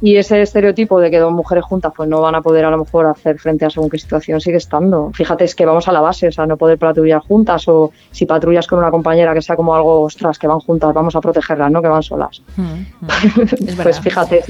Y 0.00 0.16
ese 0.16 0.40
estereotipo 0.40 1.00
de 1.00 1.10
que 1.10 1.18
dos 1.18 1.32
mujeres 1.32 1.64
juntas 1.64 1.92
pues 1.96 2.08
no 2.08 2.20
van 2.20 2.34
a 2.36 2.40
poder 2.40 2.64
a 2.64 2.70
lo 2.70 2.78
mejor 2.78 3.06
hacer 3.06 3.38
frente 3.38 3.64
a 3.64 3.70
según 3.70 3.90
qué 3.90 3.98
situación 3.98 4.40
sigue 4.40 4.58
estando. 4.58 5.10
Fíjate, 5.12 5.44
es 5.44 5.54
que 5.56 5.66
vamos 5.66 5.88
a 5.88 5.92
la 5.92 6.00
base, 6.00 6.28
o 6.28 6.32
sea, 6.32 6.46
no 6.46 6.56
poder 6.56 6.78
patrullar 6.78 7.20
juntas 7.20 7.66
o 7.66 7.90
si 8.12 8.24
patrullas 8.24 8.66
con 8.68 8.78
una 8.78 8.90
compañera 8.92 9.34
que 9.34 9.42
sea 9.42 9.56
como 9.56 9.74
algo, 9.74 10.02
ostras, 10.02 10.38
que 10.38 10.46
van 10.46 10.60
juntas, 10.60 10.94
vamos 10.94 11.16
a 11.16 11.20
protegerlas, 11.20 11.70
¿no? 11.72 11.82
Que 11.82 11.88
van 11.88 12.02
solas. 12.02 12.40
Mm, 12.56 12.62
mm. 12.62 12.86
pues 13.34 13.76
verdad. 13.76 14.00
fíjate, 14.02 14.42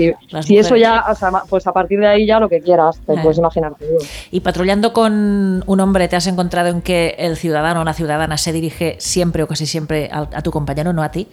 si, 0.43 0.59
eso 0.59 0.77
ya, 0.77 1.05
o 1.11 1.15
sea, 1.15 1.31
pues 1.49 1.67
a 1.67 1.73
partir 1.73 1.99
de 2.01 2.07
ahí 2.09 2.27
ya 2.27 2.39
lo 2.39 2.49
que 2.49 2.61
quieras, 2.61 3.01
te 3.07 3.15
Eh. 3.15 3.19
puedes 3.23 3.39
imaginar 3.39 3.75
todo. 3.79 3.89
Y 4.31 4.41
patrullando 4.41 4.93
con 4.93 5.65
un 5.67 5.81
hombre, 5.81 6.09
¿te 6.09 6.17
has 6.17 6.27
encontrado 6.27 6.69
en 6.69 6.83
que 6.83 7.15
el 7.19 7.37
ciudadano 7.37 7.81
o 7.81 7.85
la 7.85 7.95
ciudadana 7.95 8.37
se 8.37 8.53
dirige 8.53 8.97
siempre 8.99 9.43
o 9.43 9.47
casi 9.47 9.65
siempre 9.67 10.11
a, 10.13 10.29
a 10.33 10.43
tu 10.43 10.51
compañero, 10.51 10.93
no 10.93 11.03
a 11.03 11.11
ti? 11.11 11.27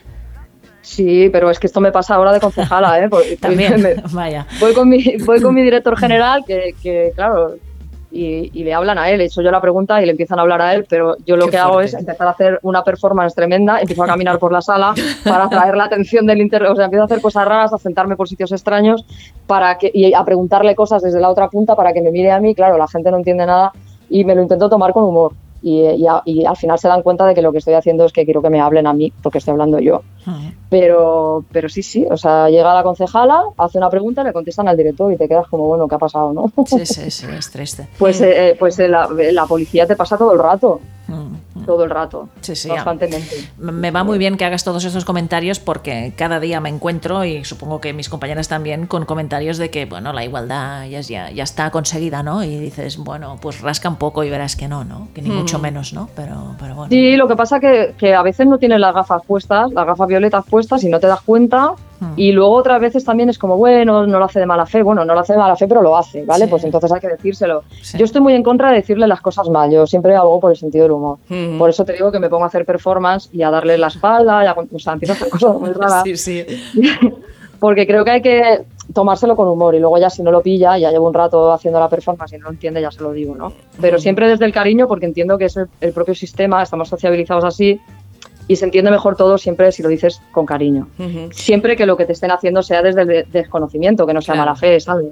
Sí, 0.85 1.29
pero 1.31 1.49
es 1.49 1.59
que 1.59 1.65
esto 1.67 1.81
me 1.81 1.91
pasa 1.91 2.13
ahora 2.15 2.31
de 2.31 2.39
concejala, 2.39 2.99
¿eh? 3.03 3.09
Porque 3.09 3.37
También, 3.41 3.81
me- 3.81 3.95
vaya. 4.13 4.45
voy 4.59 4.73
con 4.73 4.87
mi, 4.87 5.17
voy 5.25 5.41
con 5.41 5.53
mi 5.55 5.61
director 5.69 5.97
general, 5.97 6.43
que, 6.45 6.75
que, 6.81 7.11
claro, 7.15 7.55
y, 8.11 8.51
y 8.53 8.63
le 8.63 8.73
hablan 8.73 8.97
a 8.99 9.09
él. 9.09 9.19
He 9.19 9.25
hecho 9.25 9.41
yo 9.41 9.49
la 9.51 9.59
pregunta 9.59 9.99
y 10.01 10.05
le 10.05 10.11
empiezan 10.11 10.37
a 10.39 10.43
hablar 10.43 10.61
a 10.61 10.73
él, 10.75 10.85
pero 10.87 11.17
yo 11.25 11.35
lo 11.37 11.45
Qué 11.45 11.51
que 11.51 11.57
hago 11.57 11.81
es 11.81 11.93
empezar 11.95 12.27
a 12.27 12.29
hacer 12.29 12.59
una 12.61 12.83
performance 12.83 13.33
tremenda, 13.35 13.79
empiezo 13.81 14.03
a 14.03 14.07
caminar 14.07 14.37
por 14.39 14.53
la 14.53 14.61
sala 14.61 14.93
para 15.25 15.45
atraer 15.45 15.75
la 15.75 15.85
atención 15.85 16.25
del 16.27 16.39
inter... 16.39 16.63
O 16.63 16.75
sea, 16.75 16.85
empiezo 16.85 17.01
a 17.01 17.05
hacer 17.07 17.19
cosas 17.19 17.45
raras, 17.45 17.73
a 17.73 17.77
sentarme 17.77 18.15
por 18.15 18.29
sitios 18.29 18.51
extraños 18.53 19.03
para 19.47 19.77
que, 19.77 19.91
y 19.93 20.13
a 20.13 20.23
preguntarle 20.23 20.75
cosas 20.75 21.01
desde 21.01 21.19
la 21.19 21.29
otra 21.29 21.49
punta 21.49 21.75
para 21.75 21.91
que 21.91 22.01
me 22.01 22.11
mire 22.11 22.31
a 22.31 22.39
mí. 22.39 22.55
Claro, 22.55 22.77
la 22.77 22.87
gente 22.87 23.11
no 23.11 23.17
entiende 23.17 23.45
nada 23.47 23.73
y 24.09 24.23
me 24.23 24.33
lo 24.35 24.43
intento 24.43 24.69
tomar 24.69 24.93
con 24.93 25.03
humor. 25.03 25.33
Y, 25.67 25.79
y 25.81 26.05
a- 26.05 26.21
y 26.25 26.45
al 26.45 26.55
final 26.55 26.77
se 26.77 26.87
dan 26.87 27.01
cuenta 27.01 27.25
de 27.25 27.33
que 27.33 27.41
lo 27.41 27.51
que 27.51 27.57
estoy 27.57 27.73
haciendo 27.73 28.05
es 28.05 28.13
que 28.13 28.23
quiero 28.23 28.39
que 28.43 28.51
me 28.51 28.61
hablen 28.61 28.85
a 28.85 28.93
mí 28.93 29.11
porque 29.23 29.39
estoy 29.39 29.53
hablando 29.53 29.79
yo. 29.79 30.03
Mm. 30.27 30.49
Pero, 30.69 31.43
pero 31.51 31.69
sí, 31.69 31.81
sí, 31.81 32.05
o 32.07 32.17
sea, 32.17 32.49
llega 32.51 32.71
la 32.73 32.83
concejala, 32.83 33.41
hace 33.57 33.79
una 33.79 33.89
pregunta, 33.89 34.23
le 34.23 34.31
contestan 34.31 34.67
al 34.67 34.77
director 34.77 35.11
y 35.11 35.17
te 35.17 35.27
quedas 35.27 35.47
como, 35.47 35.65
bueno, 35.65 35.87
¿qué 35.87 35.95
ha 35.95 35.97
pasado, 35.97 36.33
no? 36.33 36.51
Sí, 36.67 36.85
sí, 36.85 37.09
sí, 37.09 37.25
es 37.35 37.49
triste. 37.49 37.87
Pues, 37.97 38.21
eh, 38.21 38.49
eh, 38.49 38.55
pues 38.59 38.77
eh, 38.77 38.87
la, 38.87 39.07
la 39.09 39.45
policía 39.47 39.87
te 39.87 39.95
pasa 39.95 40.17
todo 40.19 40.33
el 40.33 40.39
rato. 40.39 40.81
Todo 41.65 41.83
el 41.83 41.89
rato, 41.89 42.29
Sí, 42.41 42.55
sí, 42.55 42.69
constantemente. 42.69 43.35
Me 43.57 43.91
va 43.91 44.03
muy 44.03 44.17
bien 44.17 44.37
que 44.37 44.45
hagas 44.45 44.63
todos 44.63 44.83
esos 44.85 45.05
comentarios 45.05 45.59
porque 45.59 46.13
cada 46.15 46.39
día 46.39 46.59
me 46.59 46.69
encuentro 46.69 47.25
y 47.25 47.43
supongo 47.45 47.81
que 47.81 47.93
mis 47.93 48.09
compañeras 48.09 48.47
también 48.47 48.87
con 48.87 49.05
comentarios 49.05 49.57
de 49.57 49.69
que, 49.69 49.85
bueno, 49.85 50.13
la 50.13 50.23
igualdad 50.23 50.85
ya, 50.87 51.01
ya, 51.01 51.29
ya 51.31 51.43
está 51.43 51.71
conseguida, 51.71 52.23
¿no? 52.23 52.43
Y 52.43 52.57
dices, 52.59 52.97
bueno, 52.97 53.37
pues 53.41 53.61
rasca 53.61 53.89
un 53.89 53.97
poco 53.97 54.23
y 54.23 54.29
verás 54.29 54.55
que 54.55 54.67
no, 54.67 54.83
¿no? 54.83 55.07
Que 55.13 55.21
ni 55.21 55.29
mucho 55.29 55.59
menos, 55.59 55.93
¿no? 55.93 56.09
Pero, 56.15 56.55
pero 56.59 56.75
bueno. 56.75 56.89
Sí, 56.89 57.15
lo 57.15 57.27
que 57.27 57.35
pasa 57.35 57.59
que, 57.59 57.95
que 57.97 58.13
a 58.13 58.21
veces 58.21 58.47
no 58.47 58.57
tienes 58.57 58.79
las 58.79 58.93
gafas 58.93 59.21
puestas, 59.25 59.71
las 59.71 59.85
gafas 59.85 60.07
violetas 60.07 60.45
puestas 60.49 60.83
y 60.83 60.89
no 60.89 60.99
te 60.99 61.07
das 61.07 61.21
cuenta. 61.21 61.73
Mm. 61.99 62.13
Y 62.17 62.31
luego 62.33 62.53
otras 62.55 62.81
veces 62.81 63.03
también 63.05 63.29
es 63.29 63.37
como, 63.39 63.57
bueno, 63.57 64.05
no 64.05 64.19
lo 64.19 64.25
hace 64.25 64.39
de 64.39 64.45
mala 64.45 64.65
fe. 64.65 64.83
Bueno, 64.83 65.05
no 65.05 65.13
lo 65.13 65.19
hace 65.21 65.33
de 65.33 65.39
mala 65.39 65.55
fe, 65.55 65.67
pero 65.67 65.81
lo 65.81 65.95
hace, 65.97 66.23
¿vale? 66.25 66.45
Sí. 66.45 66.51
Pues 66.51 66.63
entonces 66.65 66.91
hay 66.91 66.99
que 66.99 67.07
decírselo. 67.07 67.63
Sí. 67.81 67.97
Yo 67.97 68.05
estoy 68.05 68.21
muy 68.21 68.33
en 68.33 68.43
contra 68.43 68.69
de 68.69 68.75
decirle 68.75 69.07
las 69.07 69.21
cosas 69.21 69.49
mal. 69.49 69.71
Yo 69.71 69.87
siempre 69.87 70.15
abogo 70.15 70.39
por 70.41 70.51
el 70.51 70.57
sentido 70.57 70.83
del 70.83 70.91
humor. 70.91 71.17
Ujú. 71.29 71.57
Por 71.57 71.69
eso 71.69 71.85
te 71.85 71.93
digo 71.93 72.11
que 72.11 72.19
me 72.19 72.29
pongo 72.29 72.43
a 72.43 72.47
hacer 72.47 72.65
performance 72.65 73.29
y 73.31 73.43
a 73.43 73.49
darle 73.49 73.77
la 73.77 73.87
espalda, 73.87 74.43
y 74.43 74.47
a- 74.47 74.55
o 74.73 74.79
sea, 74.79 74.93
empiezo 74.93 75.13
a 75.13 75.15
hacer 75.15 75.29
cosas 75.29 75.55
muy 75.55 75.69
raras. 75.73 76.03
Sí, 76.03 76.17
sí. 76.17 76.45
Porque 77.59 77.87
creo 77.87 78.03
que 78.03 78.11
hay 78.11 78.21
que 78.21 78.65
tomárselo 78.93 79.35
con 79.35 79.47
humor 79.47 79.73
y 79.73 79.79
luego 79.79 79.97
ya 79.97 80.09
si 80.09 80.21
no 80.21 80.29
lo 80.29 80.41
pilla, 80.41 80.77
ya 80.77 80.91
llevo 80.91 81.07
un 81.07 81.13
rato 81.13 81.51
haciendo 81.51 81.79
la 81.79 81.89
performance 81.89 82.33
y 82.33 82.37
no 82.37 82.45
lo 82.45 82.51
entiende, 82.51 82.81
ya 82.81 82.91
se 82.91 83.01
lo 83.01 83.11
digo, 83.13 83.33
¿no? 83.33 83.53
Pero 83.81 83.97
siempre 83.97 84.27
desde 84.29 84.45
el 84.45 84.51
cariño 84.53 84.87
porque 84.87 85.05
entiendo 85.05 85.37
que 85.37 85.45
es 85.45 85.57
el, 85.57 85.67
el 85.81 85.91
propio 85.93 86.13
sistema, 86.13 86.61
estamos 86.61 86.89
sociabilizados 86.89 87.43
así 87.45 87.79
y 88.47 88.55
se 88.55 88.65
entiende 88.65 88.91
mejor 88.91 89.15
todo 89.15 89.37
siempre 89.37 89.71
si 89.71 89.81
lo 89.83 89.89
dices 89.89 90.21
con 90.31 90.45
cariño. 90.45 90.87
Siempre 91.31 91.75
que 91.75 91.85
lo 91.85 91.97
que 91.97 92.05
te 92.05 92.13
estén 92.13 92.31
haciendo 92.31 92.61
sea 92.63 92.81
desde 92.81 93.01
el 93.01 93.07
de- 93.07 93.23
desconocimiento, 93.31 94.05
que 94.05 94.13
no 94.13 94.21
sea 94.21 94.33
Claro. 94.35 94.51
mala 94.51 94.55
fe, 94.59 94.79
¿sabes? 94.79 95.07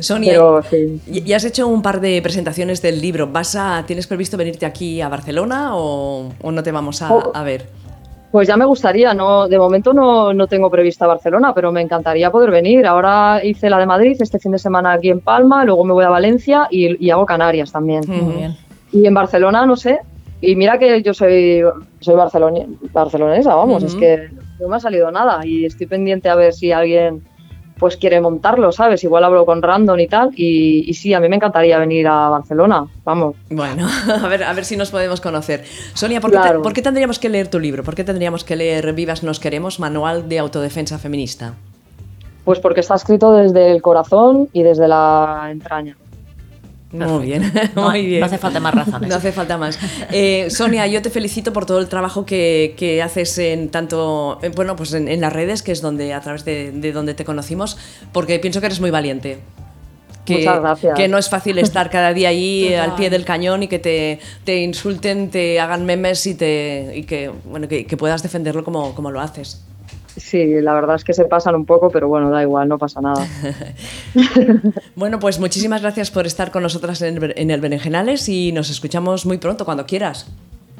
Sonia, 0.00 0.32
Pero 0.32 0.62
sí. 0.62 1.00
y- 1.06 1.22
ya 1.22 1.36
has 1.36 1.44
hecho 1.44 1.66
un 1.68 1.82
par 1.82 2.00
de 2.00 2.20
presentaciones 2.22 2.82
del 2.82 3.00
libro. 3.00 3.26
¿Vas 3.28 3.56
a, 3.56 3.84
¿Tienes 3.86 4.06
previsto 4.06 4.36
venirte 4.36 4.66
aquí 4.66 5.00
a 5.00 5.08
Barcelona 5.08 5.70
o, 5.76 6.28
o 6.42 6.50
no 6.52 6.62
te 6.62 6.72
vamos 6.72 7.02
a, 7.02 7.12
Oh. 7.12 7.30
a 7.34 7.42
ver? 7.42 7.66
Pues 8.30 8.46
ya 8.46 8.58
me 8.58 8.66
gustaría, 8.66 9.14
no, 9.14 9.48
de 9.48 9.58
momento 9.58 9.94
no, 9.94 10.34
no 10.34 10.46
tengo 10.46 10.70
prevista 10.70 11.06
Barcelona, 11.06 11.54
pero 11.54 11.72
me 11.72 11.80
encantaría 11.80 12.30
poder 12.30 12.50
venir. 12.50 12.86
Ahora 12.86 13.40
hice 13.42 13.70
la 13.70 13.78
de 13.78 13.86
Madrid 13.86 14.16
este 14.20 14.38
fin 14.38 14.52
de 14.52 14.58
semana 14.58 14.92
aquí 14.92 15.08
en 15.08 15.20
Palma, 15.20 15.64
luego 15.64 15.82
me 15.84 15.94
voy 15.94 16.04
a 16.04 16.10
Valencia 16.10 16.68
y, 16.70 17.02
y 17.04 17.10
hago 17.10 17.24
Canarias 17.24 17.72
también. 17.72 18.02
Muy 18.06 18.34
bien. 18.36 18.56
Y 18.92 19.06
en 19.06 19.14
Barcelona, 19.14 19.64
no 19.64 19.76
sé. 19.76 20.00
Y 20.40 20.54
mira 20.54 20.78
que 20.78 21.02
yo 21.02 21.14
soy, 21.14 21.62
soy 22.00 22.14
barcelonesa, 22.14 23.54
vamos, 23.54 23.82
es 23.82 23.94
que 23.96 24.30
no 24.60 24.68
me 24.68 24.76
ha 24.76 24.80
salido 24.80 25.10
nada 25.10 25.44
y 25.44 25.64
estoy 25.64 25.86
pendiente 25.86 26.28
a 26.28 26.36
ver 26.36 26.52
si 26.52 26.70
alguien 26.70 27.22
pues 27.78 27.96
quiere 27.96 28.20
montarlo, 28.20 28.72
¿sabes? 28.72 29.02
Igual 29.04 29.24
hablo 29.24 29.46
con 29.46 29.62
Random 29.62 29.98
y 30.00 30.08
tal. 30.08 30.30
Y, 30.34 30.88
y 30.88 30.94
sí, 30.94 31.14
a 31.14 31.20
mí 31.20 31.28
me 31.28 31.36
encantaría 31.36 31.78
venir 31.78 32.06
a 32.08 32.28
Barcelona, 32.28 32.84
vamos. 33.04 33.36
Bueno, 33.50 33.86
a 34.22 34.28
ver, 34.28 34.44
a 34.44 34.52
ver 34.52 34.64
si 34.64 34.76
nos 34.76 34.90
podemos 34.90 35.20
conocer. 35.20 35.64
Sonia, 35.94 36.20
¿por 36.20 36.30
qué, 36.30 36.38
por 36.62 36.72
qué 36.72 36.82
tendríamos 36.82 37.18
que 37.18 37.28
leer 37.28 37.48
tu 37.48 37.58
libro? 37.58 37.84
¿Por 37.84 37.94
qué 37.94 38.04
tendríamos 38.04 38.44
que 38.44 38.56
leer 38.56 38.92
Vivas 38.92 39.22
nos 39.22 39.40
queremos, 39.40 39.80
Manual 39.80 40.28
de 40.28 40.38
Autodefensa 40.38 40.98
Feminista? 40.98 41.54
Pues 42.44 42.58
porque 42.60 42.80
está 42.80 42.94
escrito 42.94 43.32
desde 43.32 43.70
el 43.70 43.82
corazón 43.82 44.48
y 44.52 44.62
desde 44.62 44.88
la 44.88 45.48
entraña. 45.50 45.96
Muy 46.90 47.26
bien, 47.26 47.52
No- 47.76 47.90
muy 47.90 48.06
bien. 48.06 48.20
no 48.20 48.26
hace 48.26 48.38
falta 48.38 48.60
más 48.60 48.74
razones. 48.74 49.08
No 49.10 49.16
hace 49.16 49.30
falta 49.32 49.58
más. 49.58 49.78
Eh, 50.10 50.48
Sonia, 50.50 50.86
yo 50.86 51.02
te 51.02 51.10
felicito 51.10 51.52
por 51.52 51.66
todo 51.66 51.78
el 51.80 51.88
trabajo 51.88 52.24
que, 52.24 52.74
que 52.78 53.02
haces 53.02 53.36
en 53.38 53.68
tanto, 53.68 54.38
en- 54.42 54.52
bueno, 54.52 54.74
pues 54.74 54.94
en, 54.94 55.06
en 55.08 55.20
las 55.20 55.32
redes, 55.32 55.62
que 55.62 55.72
es 55.72 55.82
donde 55.82 56.14
a 56.14 56.20
través 56.22 56.44
de, 56.46 56.72
de 56.72 56.92
donde 56.92 57.12
te 57.14 57.24
conocimos, 57.26 57.76
porque 58.12 58.38
pienso 58.38 58.60
que 58.60 58.66
eres 58.66 58.80
muy 58.80 58.90
valiente. 58.90 59.38
Que, 60.24 60.38
Muchas 60.38 60.60
gracias. 60.60 60.94
que 60.94 61.08
no 61.08 61.16
es 61.18 61.28
fácil 61.30 61.58
estar 61.58 61.88
cada 61.90 62.12
día 62.14 62.28
ahí 62.30 62.66
Total. 62.70 62.90
al 62.90 62.96
pie 62.96 63.10
del 63.10 63.24
cañón 63.24 63.62
y 63.62 63.68
que 63.68 63.78
te, 63.78 64.18
te 64.44 64.58
insulten, 64.62 65.30
te 65.30 65.58
hagan 65.60 65.84
memes 65.86 66.26
y, 66.26 66.34
te, 66.34 66.92
y 66.94 67.02
que, 67.04 67.30
bueno, 67.44 67.68
que, 67.68 67.84
que 67.86 67.96
puedas 67.96 68.22
defenderlo 68.22 68.64
como, 68.64 68.94
como 68.94 69.10
lo 69.10 69.20
haces. 69.20 69.62
Sí, 70.18 70.60
la 70.60 70.74
verdad 70.74 70.96
es 70.96 71.04
que 71.04 71.14
se 71.14 71.24
pasan 71.24 71.54
un 71.54 71.64
poco, 71.64 71.90
pero 71.90 72.08
bueno, 72.08 72.28
da 72.30 72.42
igual, 72.42 72.68
no 72.68 72.76
pasa 72.78 73.00
nada. 73.00 73.26
Bueno, 74.94 75.18
pues 75.18 75.38
muchísimas 75.38 75.80
gracias 75.82 76.10
por 76.10 76.26
estar 76.26 76.50
con 76.50 76.62
nosotras 76.62 77.00
en, 77.02 77.22
el- 77.22 77.34
en 77.36 77.50
el 77.50 77.60
Berenjenales 77.60 78.28
y 78.28 78.52
nos 78.52 78.70
escuchamos 78.70 79.26
muy 79.26 79.38
pronto, 79.38 79.64
cuando 79.64 79.86
quieras. 79.86 80.26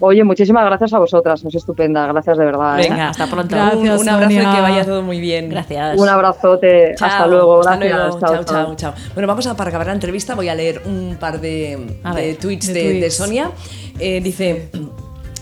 Oye, 0.00 0.22
muchísimas 0.22 0.64
gracias 0.64 0.92
a 0.92 0.98
vosotras, 1.00 1.44
es 1.44 1.54
estupenda, 1.56 2.06
gracias 2.06 2.38
de 2.38 2.44
verdad. 2.44 2.78
¿eh? 2.78 2.88
Venga, 2.88 3.08
hasta 3.08 3.26
pronto. 3.26 3.56
Gracias. 3.56 3.76
un, 3.76 3.88
un 4.02 4.08
abrazo 4.08 4.32
y 4.32 4.36
que 4.36 4.60
vaya 4.60 4.84
todo 4.84 5.02
muy 5.02 5.18
bien. 5.20 5.48
Gracias. 5.50 5.98
Un 5.98 6.08
abrazote, 6.08 6.94
Chao, 6.96 7.08
hasta 7.08 7.26
luego, 7.26 7.60
hasta 7.60 7.76
gracias. 7.76 7.98
luego. 7.98 8.20
Chao, 8.20 8.44
chao, 8.44 8.74
chao. 8.76 8.94
Bueno, 9.14 9.26
vamos 9.26 9.46
a 9.48 9.56
para 9.56 9.70
acabar 9.70 9.88
la 9.88 9.94
entrevista. 9.94 10.36
Voy 10.36 10.48
a 10.48 10.54
leer 10.54 10.82
un 10.86 11.16
par 11.18 11.40
de, 11.40 11.98
A 12.04 12.14
de 12.14 12.26
ver, 12.28 12.36
tweets 12.36 12.68
de 12.68 12.72
de, 12.74 12.82
de 12.84 12.90
tweets. 13.00 13.14
Sonia. 13.16 13.50
Eh, 13.98 14.20
dice. 14.20 14.70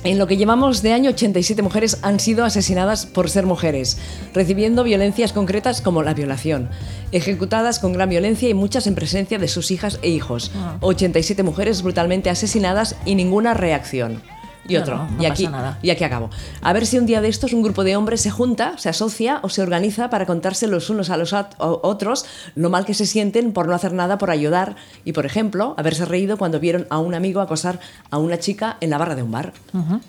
En 0.04 0.18
lo 0.18 0.26
que 0.26 0.37
llevamos 0.37 0.82
de 0.82 0.92
año, 0.92 1.11
87 1.11 1.62
mujeres 1.62 1.98
han 2.02 2.20
sido 2.20 2.44
asesinadas 2.44 3.06
por 3.06 3.28
ser 3.28 3.46
mujeres, 3.46 3.98
recibiendo 4.35 4.85
violencias 4.85 5.32
concretas 5.32 5.80
como 5.80 6.02
la 6.02 6.14
violación, 6.14 6.68
ejecutadas 7.12 7.78
con 7.78 7.92
gran 7.92 8.09
violencia 8.09 8.48
y 8.48 8.54
muchas 8.54 8.87
en 8.87 8.94
presencia 8.94 9.38
de 9.38 9.48
sus 9.48 9.70
hijas 9.70 9.98
e 10.02 10.11
hijos. 10.11 10.52
Ah. 10.54 10.76
87 10.80 11.42
mujeres 11.42 11.82
brutalmente 11.82 12.30
asesinadas 12.30 12.96
y 13.04 13.14
ninguna 13.14 13.54
reacción. 13.54 14.22
Y 14.68 14.76
otro, 14.76 14.96
no, 14.96 15.11
no 15.11 15.22
y, 15.22 15.26
aquí, 15.26 15.44
pasa 15.44 15.57
nada. 15.57 15.79
y 15.83 15.90
aquí 15.90 16.05
acabo. 16.05 16.31
A 16.62 16.72
ver 16.72 16.87
si 16.87 16.98
un 16.98 17.07
día 17.07 17.20
de 17.20 17.29
estos 17.29 17.52
un 17.52 17.62
grupo 17.62 17.85
de 17.85 17.96
hombres 17.96 18.20
se 18.20 18.31
junta, 18.31 18.79
se 18.79 18.88
asocia 18.88 19.40
o 19.42 19.48
se 19.48 19.62
organiza 19.62 20.11
para 20.11 20.26
contarse 20.26 20.66
los 20.66 20.90
unos 20.90 21.11
a 21.11 21.16
los 21.16 21.35
otros 21.59 22.26
lo 22.55 22.70
mal 22.70 22.85
que 22.85 22.94
se 22.94 23.07
sienten 23.07 23.52
por 23.52 23.68
no 23.68 23.74
hacer 23.74 23.92
nada 23.92 24.18
por 24.18 24.31
ayudar 24.31 24.76
y, 25.05 25.12
por 25.12 25.26
ejemplo, 25.26 25.74
haberse 25.76 26.05
reído 26.05 26.37
cuando 26.38 26.61
vieron 26.61 26.87
a 26.90 26.98
un 26.98 27.14
amigo 27.14 27.40
acosar 27.40 27.81
a 28.11 28.18
una 28.18 28.38
chica 28.38 28.76
en 28.81 28.90
la 28.90 28.98
barra 28.98 29.14
de 29.14 29.22
un 29.22 29.31
bar. 29.31 29.52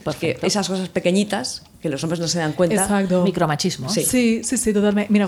Porque 0.03 0.37
esas 0.41 0.67
cosas 0.67 0.89
pequeñitas 0.89 1.63
que 1.81 1.89
los 1.89 2.03
hombres 2.03 2.19
no 2.19 2.27
se 2.27 2.39
dan 2.39 2.53
cuenta. 2.53 2.81
Exacto. 2.81 3.23
Micromachismo. 3.23 3.89
Sí. 3.89 4.03
Sí, 4.03 4.41
sí, 4.43 4.57
sí, 4.57 4.73
totalmente. 4.73 5.11
Mira, 5.11 5.25